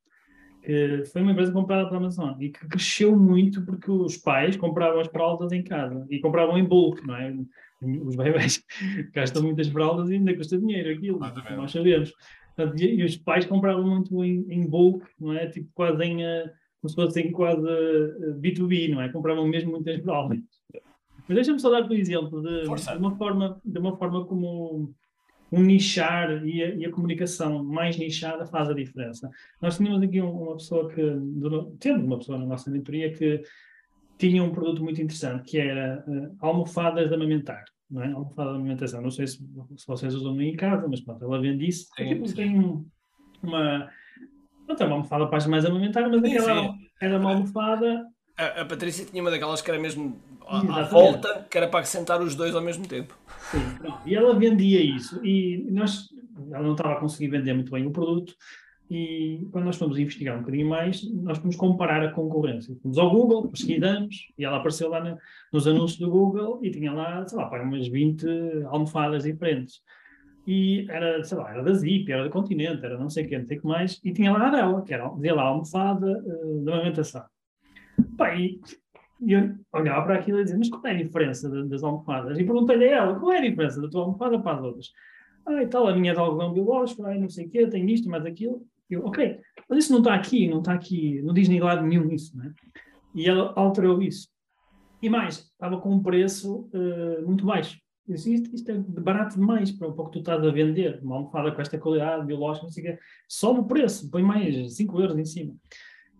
[1.11, 5.07] Foi uma empresa comprada pela Amazon e que cresceu muito porque os pais compravam as
[5.07, 7.35] fraldas em casa e compravam em bulk, não é?
[8.03, 8.63] Os bebés
[9.13, 12.11] gastam muitas fraldas e ainda custa dinheiro aquilo, ah, nós sabemos.
[12.55, 15.47] Portanto, e, e, os pais compravam muito em, em bulk, não é?
[15.47, 16.49] Tipo, quase em, uh,
[16.81, 19.09] como se fosse em quase uh, eh, B2B, não é?
[19.09, 20.39] Compravam mesmo muitas provas.
[21.27, 24.93] Mas deixa-me só dar-te um exemplo de, de, uma forma, de uma forma como
[25.51, 29.29] um nichar e a, e a, comunicação mais nichada faz a diferença.
[29.61, 31.01] Nós tínhamos aqui uma pessoa que,
[31.79, 33.41] tendo uma pessoa na nossa mentoria que
[34.17, 38.11] tinha um produto muito interessante que era uh, almofadas de amamentar não é?
[38.11, 39.01] Almofada de alimentação.
[39.01, 41.87] Não sei se, se vocês usam em casa, mas pronto, ela vende isso.
[41.95, 42.83] Sim, tipo, tem
[43.41, 43.89] uma.
[44.67, 46.87] Não tem uma almofada para mais amamentar, mas sim, aquela sim.
[47.01, 48.05] era uma almofada.
[48.37, 52.21] A, a, Patrícia tinha uma daquelas que era mesmo à, volta, que era para sentar
[52.21, 53.17] os dois ao mesmo tempo.
[53.51, 53.99] Sim, pronto.
[54.05, 55.23] e ela vendia isso.
[55.25, 56.07] E nós,
[56.51, 58.33] ela não estava a conseguir vender muito bem o produto.
[58.89, 62.75] E quando nós fomos investigar um bocadinho mais, nós fomos comparar a concorrência.
[62.83, 65.17] Fomos ao Google, pesquisamos, e ela apareceu lá na,
[65.51, 68.25] nos anúncios do Google e tinha lá, sei lá, para umas 20
[68.67, 69.81] almofadas diferentes.
[70.47, 73.37] E era, sei lá, era da Zip, era do Continente, era não sei o que,
[73.37, 76.05] não sei o que mais, e tinha lá a dela, que era, dizia lá, almofada
[76.05, 77.25] uh, de amamentação.
[78.15, 78.35] Pá,
[79.21, 82.37] e, eu olhava para aquilo e dizia, mas qual é a diferença das almofadas?
[82.37, 84.91] E perguntei-lhe a ela, qual é a diferença da tua almofada para as outras?
[85.45, 87.89] Ah, e tal, a minha é de algodão biológico, ah, não sei o quê, tem
[87.91, 88.65] isto, mais aquilo.
[88.89, 92.11] Eu, ok, mas isso não está aqui, não está aqui, não diz nem lado nenhum
[92.11, 92.53] isso, né?
[93.13, 94.27] E ela alterou isso.
[95.01, 97.79] E mais, estava com um preço uh, muito baixo.
[98.07, 100.99] Eu disse, isto, isto, é barato demais para o que tu estás a vender.
[101.01, 102.99] Uma almofada com esta qualidade, biológica, não sei o quê.
[103.27, 105.55] Sobe o preço, põe mais 5 euros em cima.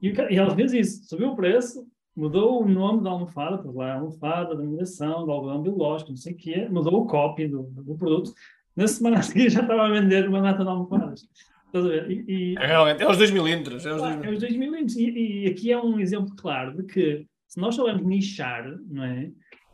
[0.01, 3.95] E, e ela fez isso, subiu o preço, mudou o nome da almofada, por lá,
[3.95, 7.95] almofada, da mineração, do algodão biológico, não sei o quê, mudou o copy do, do
[7.95, 8.34] produto.
[8.75, 11.28] Na semana a seguir já estava a vender uma data de almofadas.
[11.65, 12.10] Estás a ver?
[12.10, 13.86] E, e, é, realmente, é os 2 milímetros.
[13.86, 14.43] É os 2 milímetros.
[14.43, 14.95] É milímetros.
[14.95, 19.32] E, e, aqui é um exemplo claro de que se nós soubermos nichar, não é?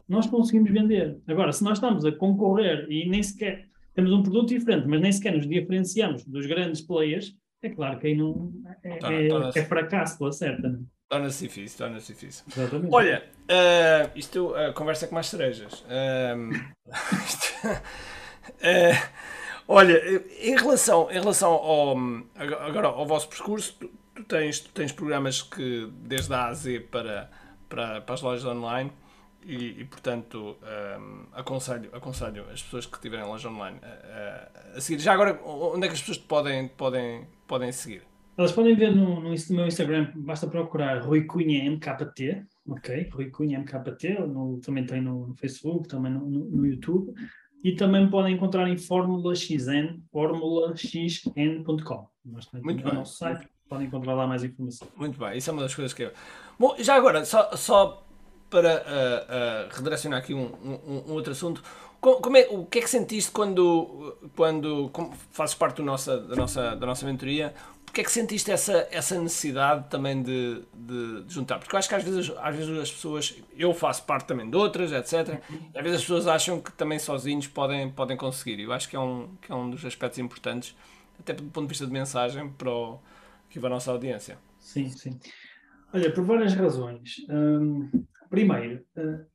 [0.10, 1.18] Nós conseguimos vender.
[1.28, 5.12] Agora, se nós estamos a concorrer e nem sequer temos um produto diferente, mas nem
[5.12, 8.52] sequer nos diferenciamos dos grandes players, é claro que aí não
[8.84, 10.70] é, tá, é, tá, é fracasso pela certa.
[10.70, 10.80] Não?
[10.80, 11.01] É?
[11.12, 12.46] Torna-se difícil, torna-se difícil.
[12.56, 12.96] Exatamente.
[12.96, 15.84] Olha, uh, isto a conversa com mais cerejas.
[18.44, 18.98] Uh,
[19.68, 20.02] olha,
[20.40, 21.96] em relação, em relação ao,
[22.60, 26.54] agora, ao vosso percurso, tu, tu, tens, tu tens programas que desde a A a
[26.54, 27.30] Z para,
[27.70, 28.92] para, para as lojas online
[29.44, 30.58] e, e portanto
[31.00, 35.00] um, aconselho, aconselho as pessoas que tiverem loja online a, a, a, seguir.
[35.00, 38.11] Já agora, onde é que as pessoas te podem, podem, podem seguir?
[38.42, 43.08] Elas podem ver no, no, meu Instagram, basta procurar Rui Cunha MKT, ok?
[43.14, 47.14] Rui Cunha MKT, no, também tem no, no Facebook, também no, no, YouTube.
[47.64, 52.08] E também podem encontrar em Fórmula XN, formulaxn.com.
[52.26, 52.84] Muito bem.
[52.84, 54.88] No nosso site, podem encontrar lá mais informação.
[54.96, 56.12] Muito bem, isso é uma das coisas que eu...
[56.58, 58.04] Bom, já agora, só, só
[58.50, 61.62] para uh, uh, redirecionar aqui um, um, um outro assunto,
[62.02, 64.92] como é, o que é que sentiste quando, quando
[65.30, 67.54] fazes parte nossa, da, nossa, da nossa mentoria?
[67.86, 71.60] Porquê é que sentiste essa, essa necessidade também de, de, de, juntar?
[71.60, 74.56] Porque eu acho que às vezes, às vezes as pessoas, eu faço parte também de
[74.56, 75.42] outras, etc.
[75.74, 78.62] E às vezes as pessoas acham que também sozinhos podem, podem conseguir.
[78.62, 80.76] Eu acho que é, um, que é um dos aspectos importantes,
[81.20, 82.98] até do ponto de vista de mensagem, para, o,
[83.48, 84.40] aqui para a nossa audiência.
[84.58, 85.20] Sim, sim.
[85.94, 87.18] Olha, por várias razões.
[87.30, 87.92] Hum,
[88.30, 89.26] primeiro, uh,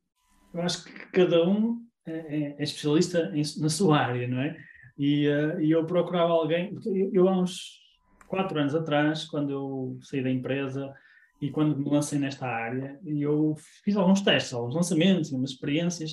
[0.54, 4.56] eu acho que cada um é, é especialista em, na sua área, não é?
[4.98, 7.80] E, uh, e eu procurava alguém, eu, eu há uns
[8.26, 10.92] quatro anos atrás, quando eu saí da empresa
[11.40, 16.12] e quando me lancei nesta área, eu fiz alguns testes, alguns lançamentos, algumas experiências,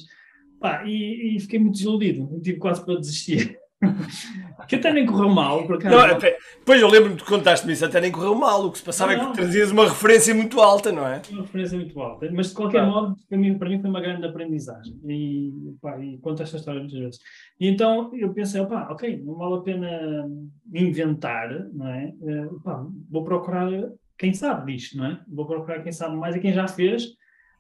[0.60, 3.58] pá, e, e, fiquei muito desiludido, tive quase para desistir.
[4.68, 5.96] que até nem correu mal, por acaso.
[5.96, 6.20] Não,
[6.64, 8.66] depois eu lembro-me de contaste-me isso, até nem correu mal.
[8.66, 11.22] O que se passava não, é que trazias uma referência muito alta, não é?
[11.30, 14.26] Uma referência muito alta, mas de qualquer modo, para mim, para mim foi uma grande
[14.26, 14.98] aprendizagem.
[15.06, 17.20] E, pá, e conto esta história muitas vezes.
[17.60, 20.26] E então eu pensei, opá, ok, não vale a pena
[20.74, 22.14] inventar, não é?
[22.22, 23.70] Uh, pá, vou procurar
[24.18, 25.22] quem sabe disto, não é?
[25.28, 27.10] Vou procurar quem sabe mais e quem já fez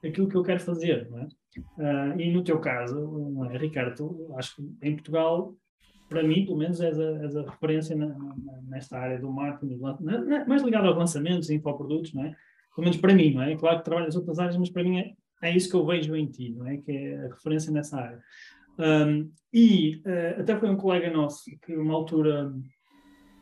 [0.01, 1.27] aquilo que eu quero fazer, não é?
[1.77, 5.53] Uh, e no teu caso, é, Ricardo, acho que em Portugal
[6.13, 9.79] para mim, pelo menos, és a, és a referência na, na, nesta área do marketing,
[10.01, 12.35] na, mais ligado aos lançamentos e infoprodutos, não é?
[12.75, 13.55] Pelo menos para mim, não é?
[13.55, 16.15] Claro que trabalho nas outras áreas, mas para mim é, é isso que eu vejo
[16.15, 16.77] em ti, não é?
[16.77, 18.21] Que é a referência nessa área.
[18.77, 22.53] Um, e uh, até foi um colega nosso que, uma altura,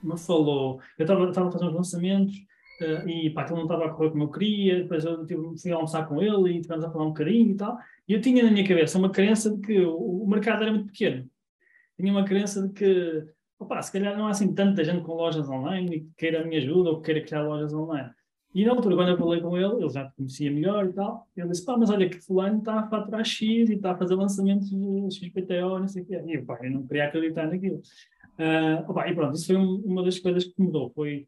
[0.02, 0.80] me falou.
[0.98, 2.36] Eu estava a fazer uns lançamentos
[2.82, 4.84] uh, e pá, aquilo não estava a correr como eu queria.
[4.84, 7.78] Depois eu tive, fui almoçar com ele e estivemos a falar um bocadinho e tal.
[8.08, 10.88] E eu tinha na minha cabeça uma crença de que o, o mercado era muito
[10.88, 11.30] pequeno
[12.02, 13.26] tinha uma crença de que,
[13.60, 16.46] opa, se calhar não há assim tanta gente com lojas online e que queira a
[16.46, 18.10] minha ajuda ou que queira criar lojas online.
[18.54, 21.26] E na altura, quando eu falei com ele, ele já te conhecia melhor e tal,
[21.38, 24.16] ele disse, pá, mas olha que fulano está a faturar X e está a fazer
[24.16, 26.22] lançamentos de XPTO, não sei o quê.
[26.26, 27.82] E eu, pá, eu não queria acreditar naquilo.
[28.38, 31.28] Uh, opa, e pronto, isso foi um, uma das coisas que mudou, foi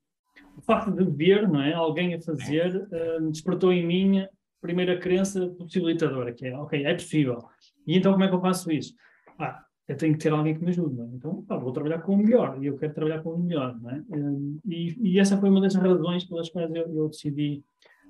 [0.57, 4.29] o facto de ver, não é, alguém a fazer, uh, despertou em mim a
[4.61, 7.43] primeira crença possibilitadora, que é, ok, é possível.
[7.87, 8.93] E então como é que eu faço isso?
[9.39, 11.05] Ah, eu tenho que ter alguém que me ajude, é?
[11.13, 14.01] Então, pá, vou trabalhar com o melhor e eu quero trabalhar com o melhor, é?
[14.15, 17.63] Hum, e, e, essa foi uma das razões pelas quais eu, eu decidi,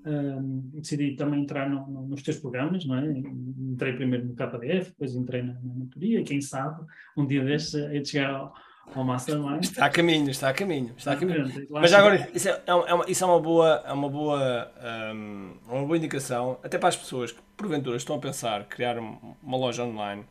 [0.06, 3.06] um, decidi também entrar no, no, nos teus programas, não é?
[3.08, 6.84] Entrei primeiro no KDF, depois entrei na, na mentoria, e quem sabe,
[7.18, 8.54] um dia destes é de chegar ao,
[8.96, 9.64] ao Mastermind.
[9.64, 11.68] Está a caminho, está a caminho, está a caminho.
[11.70, 14.72] Mas agora, isso é, é, uma, isso é uma boa, é uma boa,
[15.14, 19.58] um, uma boa indicação, até para as pessoas que porventura estão a pensar criar uma
[19.58, 20.24] loja online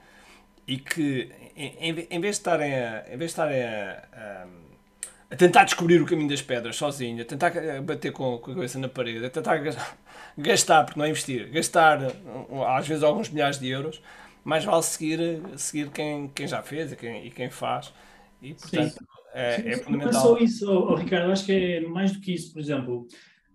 [0.67, 4.47] e que em, em vez de estarem a, em vez de estarem a, a,
[5.31, 8.79] a, tentar descobrir o caminho das pedras sozinho, a tentar bater com, com a cabeça
[8.79, 9.59] na parede, a tentar
[10.39, 11.99] gastar, porque não é investir, gastar
[12.77, 14.01] às vezes alguns milhares de euros,
[14.45, 17.93] mais vale seguir, seguir quem, quem já fez e quem, e quem faz.
[18.41, 19.07] E portanto Sim.
[19.35, 20.13] é, é fundamental.
[20.13, 23.07] Não é só isso, oh, Ricardo, acho que é mais do que isso, por exemplo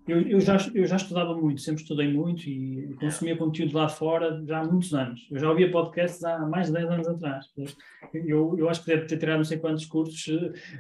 [0.08, 4.42] eu, eu, já, eu já estudava muito, sempre estudei muito e consumia conteúdo lá fora
[4.46, 5.28] já há muitos anos.
[5.30, 7.46] Eu já ouvia podcasts há mais de 10 anos atrás.
[8.14, 10.26] Eu, eu acho que deve ter tirado não sei quantos cursos,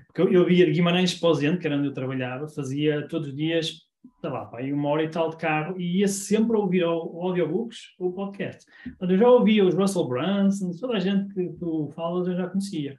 [0.07, 3.87] porque eu, eu via Guimarães Esposente, que era onde eu trabalhava, fazia todos os dias,
[4.21, 8.13] sei lá, pá, uma hora e tal de carro, e ia sempre ouvir audiobooks ou
[8.13, 8.65] podcast.
[9.01, 12.97] Eu já ouvia os Russell Brunson, toda a gente que tu falas eu já conhecia.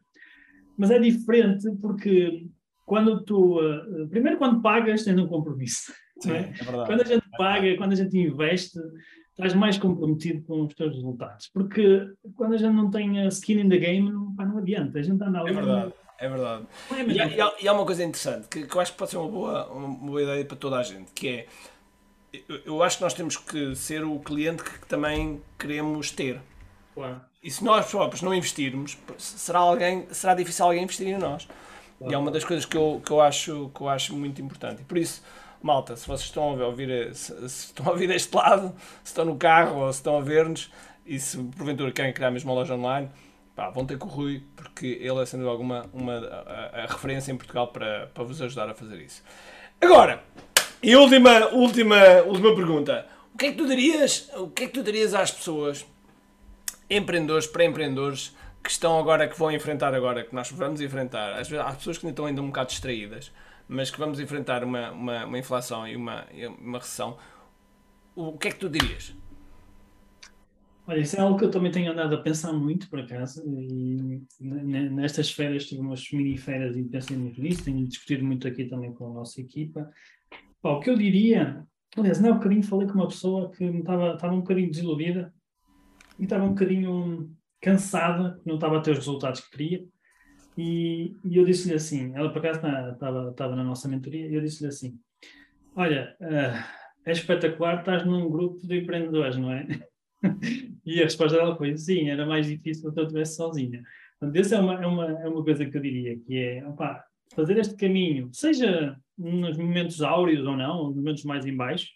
[0.77, 2.47] Mas é diferente porque
[2.89, 5.93] quando tu, uh, primeiro quando pagas tens um compromisso.
[6.21, 6.53] Sim, é?
[6.61, 8.79] É quando a gente paga, quando a gente investe,
[9.31, 11.49] estás mais comprometido com os teus resultados.
[11.53, 14.99] Porque quando a gente não tem a skin in the game, não, pá, não adianta.
[14.99, 15.51] A gente anda ali.
[15.51, 15.93] É verdade.
[16.21, 16.67] É verdade.
[16.91, 19.19] É e, há, e, há, uma coisa interessante que, que, eu acho que pode ser
[19.19, 21.47] uma boa, uma boa ideia para toda a gente, que é
[22.33, 26.41] eu, eu acho que nós temos que ser o cliente que, que também queremos ter.
[26.95, 27.21] Claro.
[27.43, 31.47] E se nós próprios não investirmos, será, alguém, será difícil alguém investir em nós.
[31.99, 32.13] Claro.
[32.13, 34.83] E é uma das coisas que eu, que, eu acho, que eu acho muito importante.
[34.83, 35.23] E por isso,
[35.63, 39.25] malta, se vocês estão a ouvir, se, se estão a ouvir deste lado, se estão
[39.25, 40.71] no carro ou se estão a ver-nos
[41.05, 43.09] e se porventura querem criar mesmo uma loja online,
[43.57, 47.33] pá, vão ter com o Rui, porque ele é sendo alguma uma, a, a, referência
[47.33, 49.23] em Portugal para, para vos ajudar a fazer isso.
[49.81, 50.23] Agora,
[50.83, 53.07] e última, última, última pergunta.
[53.35, 55.87] O que é que tu dirias, o que é que tu dirias às pessoas,
[56.91, 61.65] empreendedores, pré-empreendedores, que estão agora, que vão enfrentar agora, que nós vamos enfrentar, às vezes
[61.65, 63.33] há pessoas que ainda estão ainda um bocado distraídas,
[63.69, 66.27] mas que vamos enfrentar uma, uma, uma inflação e uma,
[66.59, 67.19] uma recessão,
[68.17, 69.15] o que é que tu dirias?
[70.87, 74.23] Olha, isso é algo que eu também tenho andado a pensar muito, por acaso, e
[74.41, 78.95] nestas férias tive umas mini férias e pensei muito nisso, tenho discutido muito aqui também
[78.95, 79.91] com a nossa equipa.
[80.63, 81.63] O que eu diria,
[81.95, 85.33] aliás, não há bocadinho falei com uma pessoa que estava, estava um bocadinho desiludida
[86.19, 89.85] e estava um bocadinho cansada, não estava a ter os resultados que queria,
[90.59, 92.59] e, e eu disse-lhe assim, ela por acaso
[92.93, 94.99] estava, estava na nossa mentoria, e eu disse-lhe assim,
[95.77, 99.69] olha, uh, é espetacular, estás num grupo de empreendedores, não é?
[100.85, 103.85] e a resposta dela foi sim, era mais difícil se eu estivesse sozinha.
[104.19, 107.05] Portanto, essa é uma, é, uma, é uma coisa que eu diria, que é opa,
[107.37, 111.87] fazer este caminho, seja nos momentos áureos ou não, nos momentos mais em baixo,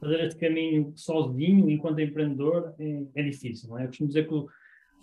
[0.00, 3.70] fazer este caminho sozinho, enquanto empreendedor, é, é difícil.
[3.70, 3.82] Não é?
[3.82, 4.34] Eu costumo dizer que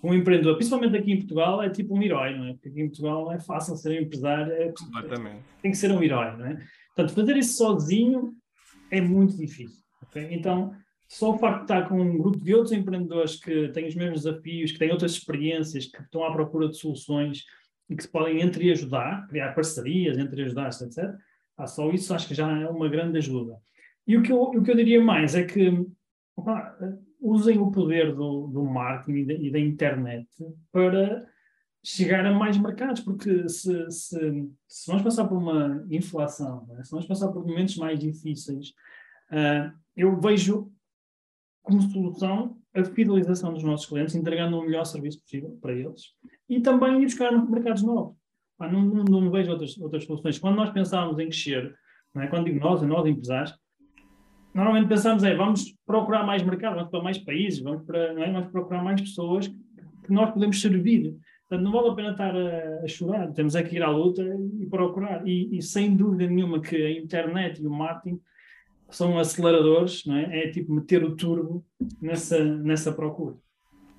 [0.04, 2.54] um empreendedor, principalmente aqui em Portugal, é tipo um herói, não é?
[2.54, 4.74] Porque aqui em Portugal é fácil ser um empresário, é,
[5.62, 6.58] tem que ser um herói, não é?
[6.96, 8.34] Portanto, fazer isso sozinho
[8.90, 9.82] é muito difícil.
[10.04, 10.28] Okay?
[10.32, 10.74] Então,
[11.08, 14.24] só o facto de estar com um grupo de outros empreendedores que têm os mesmos
[14.24, 17.44] desafios, que têm outras experiências, que estão à procura de soluções
[17.90, 21.14] e que se podem entre ajudar, criar parcerias, entre ajudar, etc.
[21.58, 23.58] Ah, só isso acho que já é uma grande ajuda.
[24.08, 25.86] E o que eu, o que eu diria mais é que
[26.36, 26.78] opa,
[27.22, 30.28] usem o poder do, do marketing e da, e da, internet
[30.72, 31.26] para
[31.84, 36.84] chegar a mais mercados, porque se, se, se vamos passar por uma inflação, né?
[36.84, 38.70] se vamos passar por momentos mais difíceis,
[39.32, 40.72] uh, eu vejo
[41.62, 46.14] como solução a fidelização dos nossos clientes, entregando o melhor serviço possível para eles
[46.50, 48.16] e também ir buscar mercados novos.
[48.60, 50.38] Não, não, não, vejo outras, outras soluções.
[50.38, 51.74] Quando nós pensávamos em crescer,
[52.16, 52.28] é?
[52.28, 53.54] quando digo nós, nós empresários,
[54.54, 58.32] normalmente pensamos é vamos procurar mais mercado, vamos para mais países, vamos, para, é?
[58.32, 61.16] vamos procurar mais pessoas que nós podemos servir.
[61.48, 64.24] Portanto, não vale a pena estar a, a chorar, temos é que ir à luta
[64.60, 65.28] e procurar.
[65.28, 68.20] E, e sem dúvida nenhuma que a internet e o marketing
[68.90, 70.46] são aceleradores, não é?
[70.46, 71.66] É tipo meter o turbo
[72.02, 73.36] nessa, nessa procura.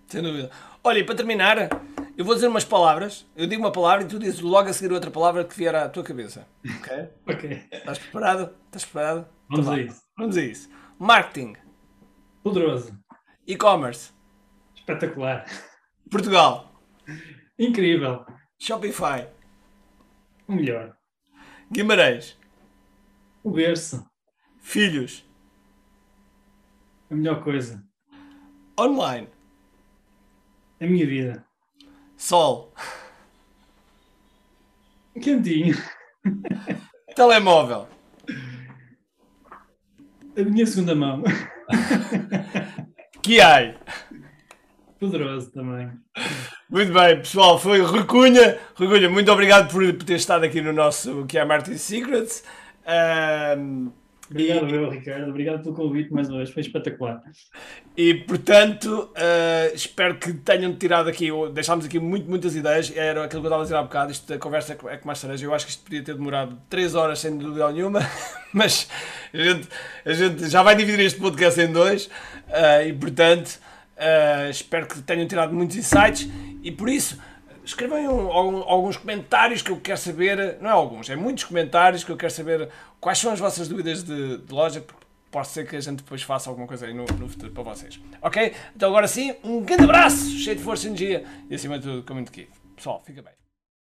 [0.07, 0.51] Sem dúvida.
[0.85, 1.69] Olha, e para terminar,
[2.17, 3.27] eu vou dizer umas palavras.
[3.35, 5.89] Eu digo uma palavra e tu dizes logo a seguir outra palavra que vier à
[5.89, 6.47] tua cabeça.
[6.79, 7.09] Ok?
[7.27, 7.63] ok.
[7.73, 8.51] Estás preparado?
[8.67, 9.27] Estás preparado?
[9.49, 10.03] Vamos então, a isso.
[10.23, 10.71] Vamos a isso.
[11.01, 11.57] Marketing.
[12.45, 12.97] Poderoso.
[13.45, 14.13] E-commerce.
[14.73, 15.45] Espetacular.
[16.09, 16.73] Portugal.
[17.59, 18.25] Incrível.
[18.57, 19.29] Shopify.
[20.47, 20.97] O melhor.
[21.73, 22.39] Guimarães.
[23.43, 24.09] O berço.
[24.61, 25.29] Filhos.
[27.11, 27.85] A melhor coisa.
[28.79, 29.29] Online.
[30.81, 31.45] A minha vida.
[32.17, 32.73] Sol.
[35.21, 35.75] Quentinho.
[37.17, 37.89] Telemóvel.
[40.37, 41.23] A minha segunda mão.
[43.23, 43.77] Que ai.
[44.99, 45.91] Poderoso também.
[46.69, 47.57] Muito bem, pessoal.
[47.57, 48.59] Foi Recunha.
[48.75, 52.43] Recunha, muito obrigado por, ter estado aqui no nosso que é Martin Secrets.
[53.57, 53.93] Um,
[54.33, 55.29] Obrigado, meu, Ricardo.
[55.29, 56.51] Obrigado pelo convite mais uma vez.
[56.51, 57.23] Foi espetacular.
[57.97, 62.91] E, portanto, uh, espero que tenham tirado aqui, deixámos aqui muito, muitas ideias.
[62.97, 64.11] Era aquilo que eu estava a dizer há bocado.
[64.11, 65.45] Isto, a conversa é com mais cereja.
[65.45, 68.01] Eu acho que isto podia ter demorado 3 horas sem dúvida nenhuma,
[68.53, 68.89] mas
[69.33, 69.69] a gente,
[70.05, 72.07] a gente já vai dividir este podcast em dois.
[72.07, 73.61] Uh, e, portanto,
[73.99, 76.29] uh, espero que tenham tirado muitos insights.
[76.63, 77.19] E por isso
[77.65, 82.17] escrevam alguns comentários que eu quero saber, não é alguns, é muitos comentários que eu
[82.17, 82.69] quero saber
[83.01, 86.23] quais são as vossas dúvidas de, de loja, porque pode ser que a gente depois
[86.23, 87.99] faça alguma coisa aí no, no futuro para vocês.
[88.21, 88.55] Ok?
[88.77, 92.03] Então agora sim, um grande abraço, cheio de força e energia e acima de tudo,
[92.03, 92.49] com muito aqui.
[92.77, 93.42] Pessoal, fica bem.